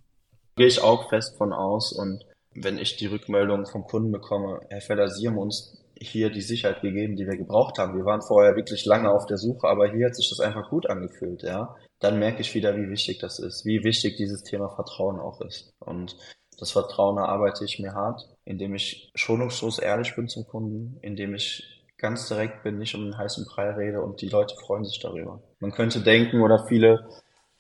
Gehe 0.57 0.67
ich 0.67 0.83
auch 0.83 1.09
fest 1.09 1.37
von 1.37 1.53
aus. 1.53 1.93
Und 1.93 2.25
wenn 2.55 2.79
ich 2.79 2.97
die 2.97 3.07
Rückmeldung 3.07 3.67
vom 3.67 3.85
Kunden 3.85 4.13
bekomme, 4.13 4.61
Herr 4.69 4.81
Feller, 4.81 5.09
Sie 5.09 5.27
haben 5.27 5.39
uns 5.39 5.85
hier 5.97 6.31
die 6.31 6.43
Sicherheit 6.43 6.83
gegeben, 6.83 7.17
die 7.17 7.27
wir 7.27 7.37
gebraucht 7.37 7.79
haben. 7.79 7.97
Wir 7.97 8.05
waren 8.05 8.23
vorher 8.23 8.57
wirklich 8.57 8.85
lange 8.85 9.11
auf 9.11 9.27
der 9.27 9.39
Suche, 9.39 9.69
aber 9.69 9.91
hier 9.91 10.07
hat 10.07 10.17
sich 10.17 10.29
das 10.29 10.41
einfach 10.41 10.69
gut 10.71 10.89
angefühlt, 10.89 11.43
ja. 11.43 11.75
Dann 12.01 12.19
merke 12.19 12.41
ich 12.41 12.55
wieder, 12.55 12.77
wie 12.77 12.91
wichtig 12.91 13.19
das 13.19 13.39
ist, 13.39 13.65
wie 13.65 13.85
wichtig 13.85 14.17
dieses 14.17 14.43
Thema 14.43 14.69
Vertrauen 14.69 15.21
auch 15.21 15.41
ist. 15.41 15.73
Und 15.79 16.17
das 16.59 16.73
Vertrauen 16.73 17.19
erarbeite 17.19 17.65
ich 17.65 17.79
mir 17.79 17.95
hart, 17.95 18.21
indem 18.45 18.75
ich 18.75 19.11
schonungslos 19.15 19.79
ehrlich 19.79 20.15
bin 20.15 20.29
zum 20.29 20.47
Kunden, 20.47 20.99
indem 21.01 21.35
ich 21.35 21.85
ganz 21.97 22.29
direkt 22.29 22.63
bin, 22.63 22.79
nicht 22.79 22.95
um 22.95 23.03
einen 23.03 23.17
heißen 23.17 23.47
Brei 23.47 23.71
rede 23.71 24.03
und 24.03 24.21
die 24.21 24.29
Leute 24.29 24.55
freuen 24.57 24.85
sich 24.85 25.01
darüber. 25.01 25.41
Man 25.61 25.73
könnte 25.73 26.01
denken 26.01 26.43
oder 26.43 26.67
viele 26.67 27.09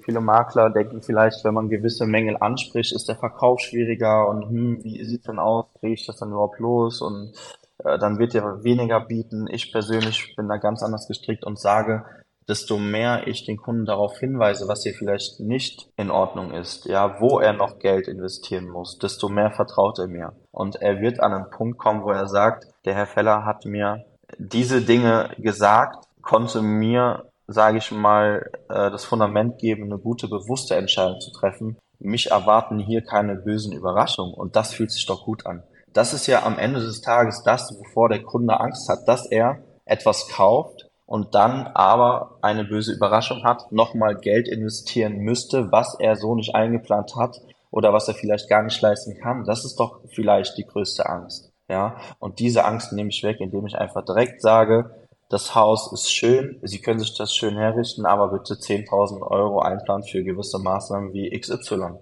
Viele 0.02 0.20
Makler 0.20 0.70
denken 0.70 1.02
vielleicht, 1.02 1.44
wenn 1.44 1.54
man 1.54 1.68
gewisse 1.68 2.06
Mängel 2.06 2.36
anspricht, 2.38 2.92
ist 2.92 3.08
der 3.08 3.16
Verkauf 3.16 3.60
schwieriger 3.60 4.28
und 4.28 4.48
hm, 4.48 4.84
wie 4.84 5.04
sieht's 5.04 5.26
denn 5.26 5.38
aus? 5.38 5.66
Kriege 5.80 5.94
ich 5.94 6.06
das 6.06 6.16
dann 6.16 6.30
überhaupt 6.30 6.58
los? 6.58 7.00
Und 7.00 7.32
äh, 7.84 7.98
dann 7.98 8.18
wird 8.18 8.34
er 8.34 8.64
weniger 8.64 9.00
bieten. 9.00 9.46
Ich 9.48 9.72
persönlich 9.72 10.34
bin 10.36 10.48
da 10.48 10.56
ganz 10.56 10.82
anders 10.82 11.06
gestrickt 11.06 11.44
und 11.44 11.58
sage, 11.58 12.04
desto 12.48 12.78
mehr 12.78 13.26
ich 13.26 13.44
den 13.44 13.56
Kunden 13.56 13.86
darauf 13.86 14.18
hinweise, 14.18 14.68
was 14.68 14.82
hier 14.82 14.94
vielleicht 14.94 15.40
nicht 15.40 15.88
in 15.96 16.10
Ordnung 16.10 16.52
ist, 16.52 16.84
ja, 16.86 17.20
wo 17.20 17.38
er 17.38 17.52
noch 17.52 17.78
Geld 17.78 18.08
investieren 18.08 18.68
muss, 18.68 18.98
desto 18.98 19.28
mehr 19.28 19.50
vertraut 19.50 19.98
er 19.98 20.08
mir. 20.08 20.32
Und 20.50 20.76
er 20.76 21.00
wird 21.00 21.20
an 21.20 21.32
einen 21.32 21.50
Punkt 21.50 21.78
kommen, 21.78 22.02
wo 22.02 22.10
er 22.10 22.28
sagt, 22.28 22.66
der 22.84 22.94
Herr 22.94 23.06
Feller 23.06 23.44
hat 23.44 23.64
mir 23.64 24.04
diese 24.38 24.82
Dinge 24.82 25.30
gesagt, 25.38 26.06
konnte 26.22 26.62
mir 26.62 27.30
sage 27.46 27.78
ich 27.78 27.90
mal, 27.90 28.50
äh, 28.68 28.90
das 28.90 29.04
Fundament 29.04 29.58
geben, 29.58 29.84
eine 29.84 29.98
gute, 29.98 30.28
bewusste 30.28 30.76
Entscheidung 30.76 31.20
zu 31.20 31.30
treffen. 31.30 31.76
Mich 31.98 32.30
erwarten 32.30 32.78
hier 32.78 33.02
keine 33.02 33.36
bösen 33.36 33.72
Überraschungen 33.72 34.34
und 34.34 34.56
das 34.56 34.74
fühlt 34.74 34.90
sich 34.90 35.06
doch 35.06 35.24
gut 35.24 35.46
an. 35.46 35.62
Das 35.92 36.12
ist 36.12 36.26
ja 36.26 36.42
am 36.42 36.58
Ende 36.58 36.80
des 36.80 37.02
Tages 37.02 37.42
das, 37.44 37.78
wovor 37.78 38.08
der 38.08 38.22
Kunde 38.22 38.58
Angst 38.58 38.88
hat, 38.88 39.06
dass 39.06 39.26
er 39.26 39.58
etwas 39.84 40.28
kauft 40.28 40.90
und 41.06 41.34
dann 41.34 41.66
aber 41.68 42.38
eine 42.42 42.64
böse 42.64 42.92
Überraschung 42.92 43.44
hat, 43.44 43.70
nochmal 43.70 44.16
Geld 44.16 44.48
investieren 44.48 45.18
müsste, 45.18 45.70
was 45.70 45.96
er 46.00 46.16
so 46.16 46.34
nicht 46.34 46.54
eingeplant 46.54 47.14
hat 47.16 47.40
oder 47.70 47.92
was 47.92 48.08
er 48.08 48.14
vielleicht 48.14 48.48
gar 48.48 48.62
nicht 48.62 48.80
leisten 48.80 49.16
kann. 49.20 49.44
Das 49.44 49.64
ist 49.64 49.78
doch 49.78 50.00
vielleicht 50.08 50.56
die 50.58 50.66
größte 50.66 51.08
Angst. 51.08 51.52
Ja, 51.68 51.96
und 52.18 52.40
diese 52.40 52.64
Angst 52.64 52.92
nehme 52.92 53.08
ich 53.08 53.22
weg, 53.22 53.40
indem 53.40 53.66
ich 53.66 53.78
einfach 53.78 54.04
direkt 54.04 54.42
sage, 54.42 54.90
das 55.34 55.56
Haus 55.56 55.90
ist 55.92 56.12
schön, 56.12 56.60
Sie 56.62 56.78
können 56.78 57.00
sich 57.00 57.16
das 57.16 57.34
schön 57.34 57.56
herrichten, 57.56 58.06
aber 58.06 58.28
bitte 58.28 58.54
10.000 58.54 59.20
Euro 59.20 59.58
einplanen 59.58 60.06
für 60.06 60.22
gewisse 60.22 60.60
Maßnahmen 60.60 61.12
wie 61.12 61.28
XY. 61.36 61.96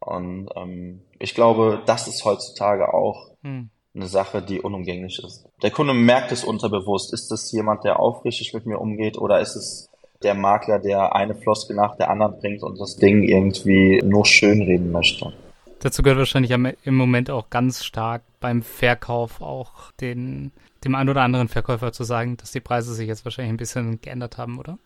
Und 0.00 0.48
ähm, 0.56 1.02
ich 1.18 1.34
glaube, 1.34 1.82
das 1.84 2.08
ist 2.08 2.24
heutzutage 2.24 2.94
auch 2.94 3.28
hm. 3.42 3.68
eine 3.94 4.06
Sache, 4.06 4.40
die 4.40 4.62
unumgänglich 4.62 5.22
ist. 5.22 5.44
Der 5.62 5.70
Kunde 5.70 5.92
merkt 5.92 6.32
es 6.32 6.44
unterbewusst. 6.44 7.12
Ist 7.12 7.30
es 7.30 7.52
jemand, 7.52 7.84
der 7.84 8.00
aufrichtig 8.00 8.54
mit 8.54 8.64
mir 8.64 8.78
umgeht 8.78 9.18
oder 9.18 9.40
ist 9.40 9.54
es 9.54 9.90
der 10.22 10.32
Makler, 10.32 10.78
der 10.78 11.14
eine 11.14 11.34
Floskel 11.34 11.76
nach 11.76 11.96
der 11.96 12.08
anderen 12.08 12.38
bringt 12.38 12.62
und 12.62 12.80
das 12.80 12.96
Ding 12.96 13.22
irgendwie 13.22 14.00
nur 14.02 14.24
schönreden 14.24 14.90
möchte? 14.92 15.34
Dazu 15.82 16.02
gehört 16.02 16.20
wahrscheinlich 16.20 16.52
im 16.52 16.94
Moment 16.94 17.28
auch 17.28 17.50
ganz 17.50 17.84
stark 17.84 18.22
beim 18.38 18.62
Verkauf 18.62 19.40
auch 19.42 19.90
den 20.00 20.52
dem 20.84 20.94
einen 20.94 21.10
oder 21.10 21.22
anderen 21.22 21.48
Verkäufer 21.48 21.92
zu 21.92 22.04
sagen, 22.04 22.36
dass 22.36 22.52
die 22.52 22.60
Preise 22.60 22.94
sich 22.94 23.08
jetzt 23.08 23.24
wahrscheinlich 23.24 23.52
ein 23.52 23.56
bisschen 23.56 24.00
geändert 24.00 24.38
haben, 24.38 24.58
oder? 24.58 24.78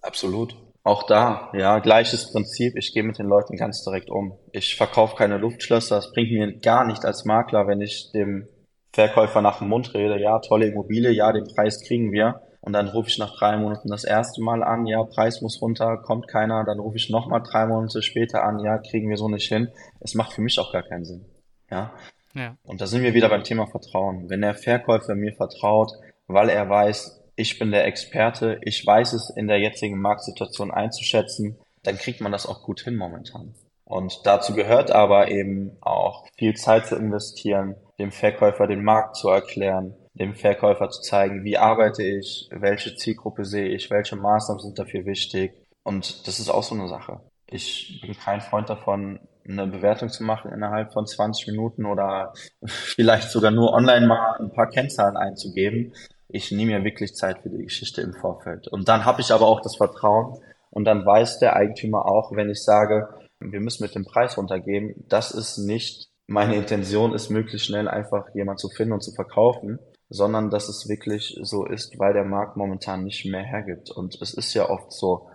Absolut. 0.00 0.56
Auch 0.82 1.02
da, 1.04 1.50
ja, 1.54 1.78
gleiches 1.78 2.32
Prinzip. 2.32 2.76
Ich 2.76 2.92
gehe 2.92 3.02
mit 3.02 3.18
den 3.18 3.26
Leuten 3.26 3.56
ganz 3.56 3.84
direkt 3.84 4.10
um. 4.10 4.38
Ich 4.52 4.76
verkaufe 4.76 5.16
keine 5.16 5.38
Luftschlösser. 5.38 5.98
Es 5.98 6.12
bringt 6.12 6.30
mir 6.30 6.58
gar 6.58 6.86
nicht 6.86 7.04
als 7.04 7.24
Makler, 7.24 7.66
wenn 7.66 7.80
ich 7.80 8.10
dem 8.12 8.48
Verkäufer 8.92 9.42
nach 9.42 9.58
dem 9.58 9.68
Mund 9.68 9.92
rede. 9.92 10.20
Ja, 10.20 10.38
tolle 10.40 10.66
Immobilie, 10.66 11.10
ja, 11.10 11.32
den 11.32 11.44
Preis 11.44 11.82
kriegen 11.86 12.12
wir. 12.12 12.40
Und 12.64 12.72
dann 12.72 12.88
rufe 12.88 13.10
ich 13.10 13.18
nach 13.18 13.36
drei 13.36 13.58
Monaten 13.58 13.90
das 13.90 14.04
erste 14.04 14.40
Mal 14.40 14.62
an, 14.62 14.86
ja, 14.86 15.04
Preis 15.04 15.42
muss 15.42 15.60
runter, 15.60 15.98
kommt 15.98 16.28
keiner. 16.28 16.64
Dann 16.64 16.78
rufe 16.78 16.96
ich 16.96 17.10
nochmal 17.10 17.42
drei 17.42 17.66
Monate 17.66 18.00
später 18.00 18.42
an, 18.42 18.58
ja, 18.58 18.78
kriegen 18.78 19.10
wir 19.10 19.18
so 19.18 19.28
nicht 19.28 19.46
hin. 19.46 19.68
Es 20.00 20.14
macht 20.14 20.32
für 20.32 20.40
mich 20.40 20.58
auch 20.58 20.72
gar 20.72 20.82
keinen 20.82 21.04
Sinn. 21.04 21.26
Ja, 21.70 21.92
ja. 22.32 22.56
Und 22.64 22.80
da 22.80 22.86
sind 22.86 23.02
wir 23.02 23.12
wieder 23.12 23.28
beim 23.28 23.44
Thema 23.44 23.66
Vertrauen. 23.66 24.30
Wenn 24.30 24.40
der 24.40 24.54
Verkäufer 24.54 25.14
mir 25.14 25.34
vertraut, 25.34 25.92
weil 26.26 26.48
er 26.48 26.66
weiß, 26.66 27.22
ich 27.36 27.58
bin 27.58 27.70
der 27.70 27.84
Experte, 27.84 28.58
ich 28.62 28.86
weiß 28.86 29.12
es 29.12 29.28
in 29.28 29.46
der 29.46 29.60
jetzigen 29.60 30.00
Marktsituation 30.00 30.70
einzuschätzen, 30.70 31.58
dann 31.82 31.98
kriegt 31.98 32.22
man 32.22 32.32
das 32.32 32.46
auch 32.46 32.62
gut 32.62 32.80
hin 32.80 32.96
momentan. 32.96 33.54
Und 33.84 34.22
dazu 34.24 34.54
gehört 34.54 34.90
aber 34.90 35.30
eben 35.30 35.76
auch 35.82 36.26
viel 36.38 36.54
Zeit 36.54 36.86
zu 36.86 36.96
investieren, 36.96 37.74
dem 37.98 38.10
Verkäufer 38.10 38.66
den 38.66 38.82
Markt 38.82 39.16
zu 39.16 39.28
erklären, 39.28 39.94
dem 40.14 40.34
Verkäufer 40.34 40.90
zu 40.90 41.02
zeigen, 41.02 41.44
wie 41.44 41.58
arbeite 41.58 42.02
ich, 42.02 42.48
welche 42.50 42.94
Zielgruppe 42.94 43.44
sehe 43.44 43.68
ich, 43.68 43.90
welche 43.90 44.16
Maßnahmen 44.16 44.62
sind 44.62 44.78
dafür 44.78 45.04
wichtig. 45.04 45.52
Und 45.82 46.26
das 46.26 46.38
ist 46.38 46.48
auch 46.48 46.62
so 46.62 46.74
eine 46.74 46.88
Sache. 46.88 47.20
Ich 47.46 48.00
bin 48.00 48.16
kein 48.16 48.40
Freund 48.40 48.70
davon, 48.70 49.18
eine 49.46 49.66
Bewertung 49.66 50.08
zu 50.08 50.24
machen 50.24 50.52
innerhalb 50.52 50.92
von 50.92 51.06
20 51.06 51.48
Minuten 51.48 51.84
oder 51.84 52.32
vielleicht 52.64 53.30
sogar 53.30 53.50
nur 53.50 53.72
online 53.72 54.06
mal 54.06 54.36
ein 54.38 54.52
paar 54.52 54.68
Kennzahlen 54.68 55.16
einzugeben. 55.16 55.92
Ich 56.28 56.50
nehme 56.50 56.78
mir 56.78 56.84
wirklich 56.84 57.14
Zeit 57.14 57.40
für 57.42 57.50
die 57.50 57.64
Geschichte 57.64 58.00
im 58.00 58.14
Vorfeld. 58.14 58.68
Und 58.68 58.88
dann 58.88 59.04
habe 59.04 59.20
ich 59.20 59.30
aber 59.32 59.46
auch 59.46 59.60
das 59.60 59.76
Vertrauen 59.76 60.38
und 60.70 60.84
dann 60.84 61.04
weiß 61.04 61.38
der 61.40 61.54
Eigentümer 61.56 62.06
auch, 62.06 62.32
wenn 62.32 62.50
ich 62.50 62.62
sage, 62.62 63.08
wir 63.40 63.60
müssen 63.60 63.82
mit 63.82 63.94
dem 63.94 64.04
Preis 64.04 64.38
runtergehen, 64.38 64.94
das 65.08 65.32
ist 65.32 65.58
nicht 65.58 66.08
meine 66.26 66.56
Intention 66.56 67.14
ist, 67.14 67.28
möglichst 67.28 67.66
schnell 67.66 67.86
einfach 67.86 68.26
jemand 68.34 68.58
zu 68.58 68.68
finden 68.70 68.94
und 68.94 69.02
zu 69.02 69.12
verkaufen, 69.12 69.78
sondern 70.08 70.50
dass 70.50 70.68
es 70.68 70.88
wirklich 70.88 71.38
so 71.42 71.64
ist, 71.66 71.98
weil 71.98 72.12
der 72.12 72.24
Markt 72.24 72.56
momentan 72.56 73.04
nicht 73.04 73.24
mehr 73.26 73.42
hergibt. 73.42 73.90
Und 73.90 74.20
es 74.20 74.34
ist 74.34 74.54
ja 74.54 74.68
oft 74.68 74.92
so, 74.92 75.28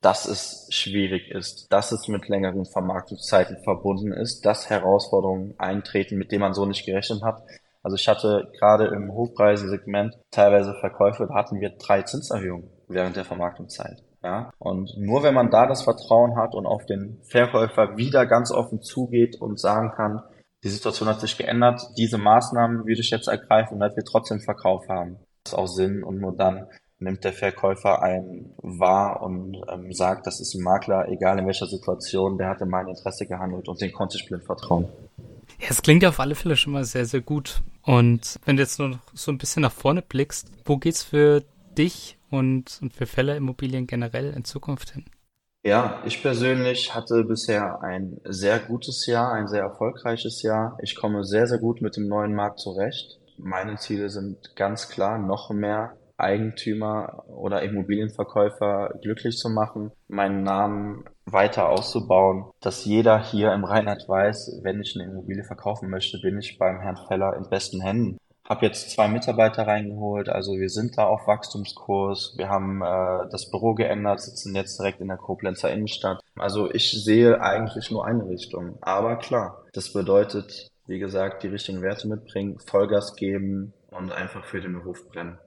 dass 0.00 0.26
es 0.26 0.68
schwierig 0.70 1.30
ist, 1.30 1.72
dass 1.72 1.92
es 1.92 2.06
mit 2.08 2.28
längeren 2.28 2.64
Vermarktungszeiten 2.66 3.56
verbunden 3.64 4.12
ist, 4.12 4.44
dass 4.44 4.70
Herausforderungen 4.70 5.54
eintreten, 5.58 6.16
mit 6.16 6.32
denen 6.32 6.42
man 6.42 6.54
so 6.54 6.66
nicht 6.66 6.86
gerechnet 6.86 7.22
hat. 7.22 7.42
Also 7.82 7.96
ich 7.96 8.08
hatte 8.08 8.50
gerade 8.58 8.86
im 8.86 9.12
Hochpreisesegment 9.12 10.18
teilweise 10.30 10.74
Verkäufe, 10.80 11.26
da 11.28 11.34
hatten 11.34 11.60
wir 11.60 11.70
drei 11.70 12.02
Zinserhöhungen 12.02 12.70
während 12.88 13.16
der 13.16 13.24
Vermarktungszeit. 13.24 14.02
Ja, 14.22 14.50
und 14.58 14.92
nur 14.96 15.22
wenn 15.22 15.34
man 15.34 15.50
da 15.50 15.66
das 15.66 15.82
Vertrauen 15.82 16.36
hat 16.36 16.54
und 16.54 16.66
auf 16.66 16.84
den 16.84 17.20
Verkäufer 17.22 17.96
wieder 17.96 18.26
ganz 18.26 18.50
offen 18.50 18.82
zugeht 18.82 19.40
und 19.40 19.60
sagen 19.60 19.92
kann, 19.94 20.22
die 20.66 20.72
Situation 20.72 21.08
hat 21.08 21.20
sich 21.20 21.38
geändert, 21.38 21.80
diese 21.96 22.18
Maßnahmen 22.18 22.86
würde 22.86 23.00
ich 23.00 23.10
jetzt 23.10 23.28
ergreifen, 23.28 23.78
damit 23.78 23.96
wir 23.96 24.04
trotzdem 24.04 24.40
Verkauf 24.40 24.88
haben. 24.88 25.16
Das 25.44 25.52
ist 25.52 25.58
auch 25.58 25.68
Sinn 25.68 26.02
und 26.02 26.18
nur 26.20 26.36
dann 26.36 26.66
nimmt 26.98 27.22
der 27.22 27.32
Verkäufer 27.32 28.02
einen 28.02 28.52
wahr 28.56 29.22
und 29.22 29.62
ähm, 29.72 29.92
sagt, 29.92 30.26
das 30.26 30.40
ist 30.40 30.54
ein 30.54 30.64
Makler, 30.64 31.08
egal 31.08 31.38
in 31.38 31.46
welcher 31.46 31.66
Situation, 31.66 32.36
der 32.36 32.48
hat 32.48 32.62
in 32.62 32.68
mein 32.68 32.88
Interesse 32.88 33.26
gehandelt 33.26 33.68
und 33.68 33.80
den 33.80 33.92
konnte 33.92 34.16
ich 34.16 34.26
blind 34.26 34.42
vertrauen. 34.42 34.88
Ja, 35.60 35.68
es 35.70 35.82
klingt 35.82 36.02
ja 36.02 36.08
auf 36.08 36.18
alle 36.18 36.34
Fälle 36.34 36.56
schon 36.56 36.72
mal 36.72 36.84
sehr, 36.84 37.06
sehr 37.06 37.20
gut. 37.20 37.62
Und 37.82 38.40
wenn 38.44 38.56
du 38.56 38.62
jetzt 38.62 38.80
nur 38.80 38.88
noch 38.88 38.98
so 39.14 39.30
ein 39.30 39.38
bisschen 39.38 39.62
nach 39.62 39.72
vorne 39.72 40.02
blickst, 40.02 40.50
wo 40.64 40.78
geht's 40.78 41.04
für 41.04 41.44
dich 41.78 42.18
und, 42.28 42.80
und 42.82 42.92
für 42.92 43.06
Fälle 43.06 43.36
Immobilien 43.36 43.86
generell 43.86 44.32
in 44.32 44.44
Zukunft 44.44 44.90
hin? 44.90 45.04
Ja, 45.66 46.00
ich 46.04 46.22
persönlich 46.22 46.94
hatte 46.94 47.24
bisher 47.24 47.82
ein 47.82 48.20
sehr 48.22 48.60
gutes 48.60 49.04
Jahr, 49.06 49.32
ein 49.32 49.48
sehr 49.48 49.62
erfolgreiches 49.62 50.42
Jahr. 50.42 50.78
Ich 50.80 50.94
komme 50.94 51.24
sehr, 51.24 51.48
sehr 51.48 51.58
gut 51.58 51.82
mit 51.82 51.96
dem 51.96 52.06
neuen 52.06 52.36
Markt 52.36 52.60
zurecht. 52.60 53.18
Meine 53.36 53.74
Ziele 53.74 54.08
sind 54.08 54.54
ganz 54.54 54.88
klar, 54.88 55.18
noch 55.18 55.50
mehr 55.50 55.96
Eigentümer 56.18 57.24
oder 57.26 57.62
Immobilienverkäufer 57.62 58.94
glücklich 59.02 59.38
zu 59.38 59.48
machen, 59.48 59.90
meinen 60.06 60.44
Namen 60.44 61.04
weiter 61.24 61.68
auszubauen, 61.68 62.44
dass 62.60 62.84
jeder 62.84 63.20
hier 63.20 63.52
im 63.52 63.64
Rheinland 63.64 64.04
weiß, 64.06 64.60
wenn 64.62 64.80
ich 64.80 64.94
eine 64.94 65.10
Immobilie 65.10 65.42
verkaufen 65.42 65.90
möchte, 65.90 66.20
bin 66.22 66.38
ich 66.38 66.58
beim 66.58 66.78
Herrn 66.78 67.00
Feller 67.08 67.36
in 67.36 67.50
besten 67.50 67.80
Händen. 67.80 68.18
Habe 68.48 68.66
jetzt 68.66 68.90
zwei 68.90 69.08
Mitarbeiter 69.08 69.66
reingeholt, 69.66 70.28
also 70.28 70.52
wir 70.52 70.68
sind 70.68 70.96
da 70.96 71.06
auf 71.06 71.26
Wachstumskurs. 71.26 72.34
Wir 72.36 72.48
haben 72.48 72.80
äh, 72.80 73.28
das 73.30 73.50
Büro 73.50 73.74
geändert, 73.74 74.20
sitzen 74.20 74.54
jetzt 74.54 74.78
direkt 74.78 75.00
in 75.00 75.08
der 75.08 75.16
Koblenzer 75.16 75.72
Innenstadt. 75.72 76.20
Also 76.36 76.70
ich 76.72 76.92
sehe 76.92 77.40
eigentlich 77.40 77.90
nur 77.90 78.06
eine 78.06 78.28
Richtung. 78.28 78.78
Aber 78.82 79.16
klar, 79.16 79.64
das 79.72 79.92
bedeutet, 79.92 80.70
wie 80.86 80.98
gesagt, 80.98 81.42
die 81.42 81.48
richtigen 81.48 81.82
Werte 81.82 82.06
mitbringen, 82.08 82.58
Vollgas 82.60 83.16
geben 83.16 83.72
und 83.90 84.12
einfach 84.12 84.44
für 84.44 84.60
den 84.60 84.74
Beruf 84.74 85.08
brennen. 85.08 85.38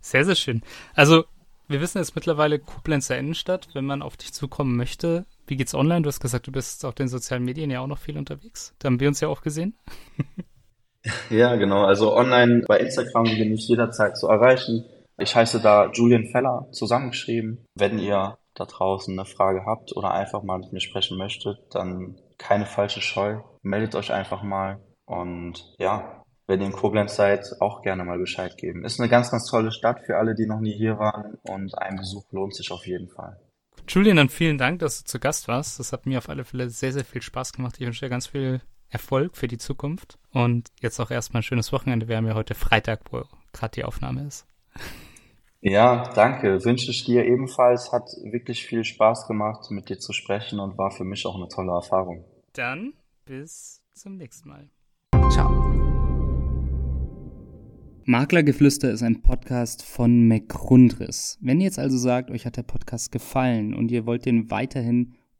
Sehr, 0.00 0.24
sehr 0.24 0.36
schön. 0.36 0.62
Also 0.94 1.24
wir 1.68 1.80
wissen 1.80 1.98
jetzt 1.98 2.16
mittlerweile 2.16 2.58
Koblenzer 2.58 3.18
Innenstadt, 3.18 3.68
wenn 3.74 3.84
man 3.84 4.02
auf 4.02 4.16
dich 4.16 4.32
zukommen 4.32 4.76
möchte. 4.76 5.26
Wie 5.46 5.56
geht's 5.56 5.74
online? 5.74 6.02
Du 6.02 6.08
hast 6.08 6.20
gesagt, 6.20 6.46
du 6.46 6.52
bist 6.52 6.84
auf 6.84 6.94
den 6.94 7.08
sozialen 7.08 7.44
Medien 7.44 7.70
ja 7.70 7.80
auch 7.80 7.86
noch 7.86 7.98
viel 7.98 8.16
unterwegs. 8.16 8.74
Da 8.78 8.86
haben 8.86 8.98
wir 8.98 9.08
uns 9.08 9.20
ja 9.20 9.28
auch 9.28 9.42
gesehen. 9.42 9.76
Ja, 11.30 11.56
genau. 11.56 11.84
Also 11.84 12.14
online 12.14 12.64
bei 12.66 12.78
Instagram 12.78 13.24
bin 13.24 13.52
ich 13.54 13.68
jederzeit 13.68 14.18
zu 14.18 14.28
erreichen. 14.28 14.84
Ich 15.18 15.34
heiße 15.34 15.60
da 15.60 15.90
Julian 15.92 16.26
Feller 16.26 16.68
zusammengeschrieben. 16.72 17.64
Wenn 17.74 17.98
ihr 17.98 18.38
da 18.54 18.64
draußen 18.64 19.18
eine 19.18 19.26
Frage 19.26 19.64
habt 19.66 19.96
oder 19.96 20.12
einfach 20.12 20.42
mal 20.42 20.58
mit 20.58 20.72
mir 20.72 20.80
sprechen 20.80 21.18
möchtet, 21.18 21.58
dann 21.70 22.18
keine 22.38 22.66
falsche 22.66 23.00
Scheu. 23.00 23.38
Meldet 23.62 23.94
euch 23.94 24.12
einfach 24.12 24.42
mal. 24.42 24.80
Und 25.04 25.74
ja, 25.78 26.22
wenn 26.46 26.60
ihr 26.60 26.66
in 26.66 26.72
Koblenz 26.72 27.16
seid, 27.16 27.46
auch 27.60 27.82
gerne 27.82 28.04
mal 28.04 28.18
Bescheid 28.18 28.56
geben. 28.56 28.84
Ist 28.84 29.00
eine 29.00 29.08
ganz, 29.08 29.30
ganz 29.30 29.46
tolle 29.46 29.72
Stadt 29.72 30.00
für 30.04 30.16
alle, 30.16 30.34
die 30.34 30.46
noch 30.46 30.60
nie 30.60 30.74
hier 30.74 30.98
waren. 30.98 31.38
Und 31.42 31.76
ein 31.78 31.96
Besuch 31.96 32.24
lohnt 32.32 32.54
sich 32.54 32.70
auf 32.70 32.86
jeden 32.86 33.08
Fall. 33.08 33.38
Julian, 33.88 34.16
dann 34.16 34.28
vielen 34.28 34.58
Dank, 34.58 34.80
dass 34.80 35.00
du 35.00 35.04
zu 35.04 35.20
Gast 35.20 35.48
warst. 35.48 35.78
Das 35.78 35.92
hat 35.92 36.06
mir 36.06 36.18
auf 36.18 36.28
alle 36.28 36.44
Fälle 36.44 36.70
sehr, 36.70 36.92
sehr 36.92 37.04
viel 37.04 37.22
Spaß 37.22 37.52
gemacht. 37.52 37.76
Ich 37.78 37.86
wünsche 37.86 38.04
dir 38.04 38.10
ganz 38.10 38.26
viel 38.26 38.60
Erfolg 38.90 39.36
für 39.36 39.48
die 39.48 39.58
Zukunft. 39.58 40.18
Und 40.32 40.70
jetzt 40.80 41.00
auch 41.00 41.10
erstmal 41.10 41.40
ein 41.40 41.44
schönes 41.44 41.72
Wochenende. 41.72 42.08
Wir 42.08 42.16
haben 42.16 42.26
ja 42.26 42.34
heute 42.34 42.54
Freitag, 42.54 43.00
wo 43.10 43.24
gerade 43.52 43.72
die 43.76 43.84
Aufnahme 43.84 44.26
ist. 44.26 44.46
Ja, 45.60 46.10
danke. 46.14 46.64
Wünsche 46.64 46.90
ich 46.90 47.04
dir 47.04 47.24
ebenfalls. 47.24 47.92
Hat 47.92 48.08
wirklich 48.24 48.66
viel 48.66 48.84
Spaß 48.84 49.26
gemacht, 49.26 49.70
mit 49.70 49.88
dir 49.88 49.98
zu 49.98 50.12
sprechen 50.12 50.58
und 50.58 50.78
war 50.78 50.90
für 50.90 51.04
mich 51.04 51.26
auch 51.26 51.36
eine 51.36 51.48
tolle 51.48 51.72
Erfahrung. 51.72 52.24
Dann 52.54 52.94
bis 53.26 53.82
zum 53.92 54.16
nächsten 54.16 54.48
Mal. 54.48 54.70
Ciao. 55.30 55.50
Maklergeflüster 58.04 58.90
ist 58.90 59.02
ein 59.02 59.22
Podcast 59.22 59.84
von 59.84 60.26
McRundris. 60.26 61.38
Wenn 61.40 61.60
ihr 61.60 61.66
jetzt 61.66 61.78
also 61.78 61.96
sagt, 61.98 62.30
euch 62.30 62.46
hat 62.46 62.56
der 62.56 62.62
Podcast 62.62 63.12
gefallen 63.12 63.74
und 63.74 63.90
ihr 63.92 64.06
wollt 64.06 64.26
den 64.26 64.50
weiterhin 64.50 65.14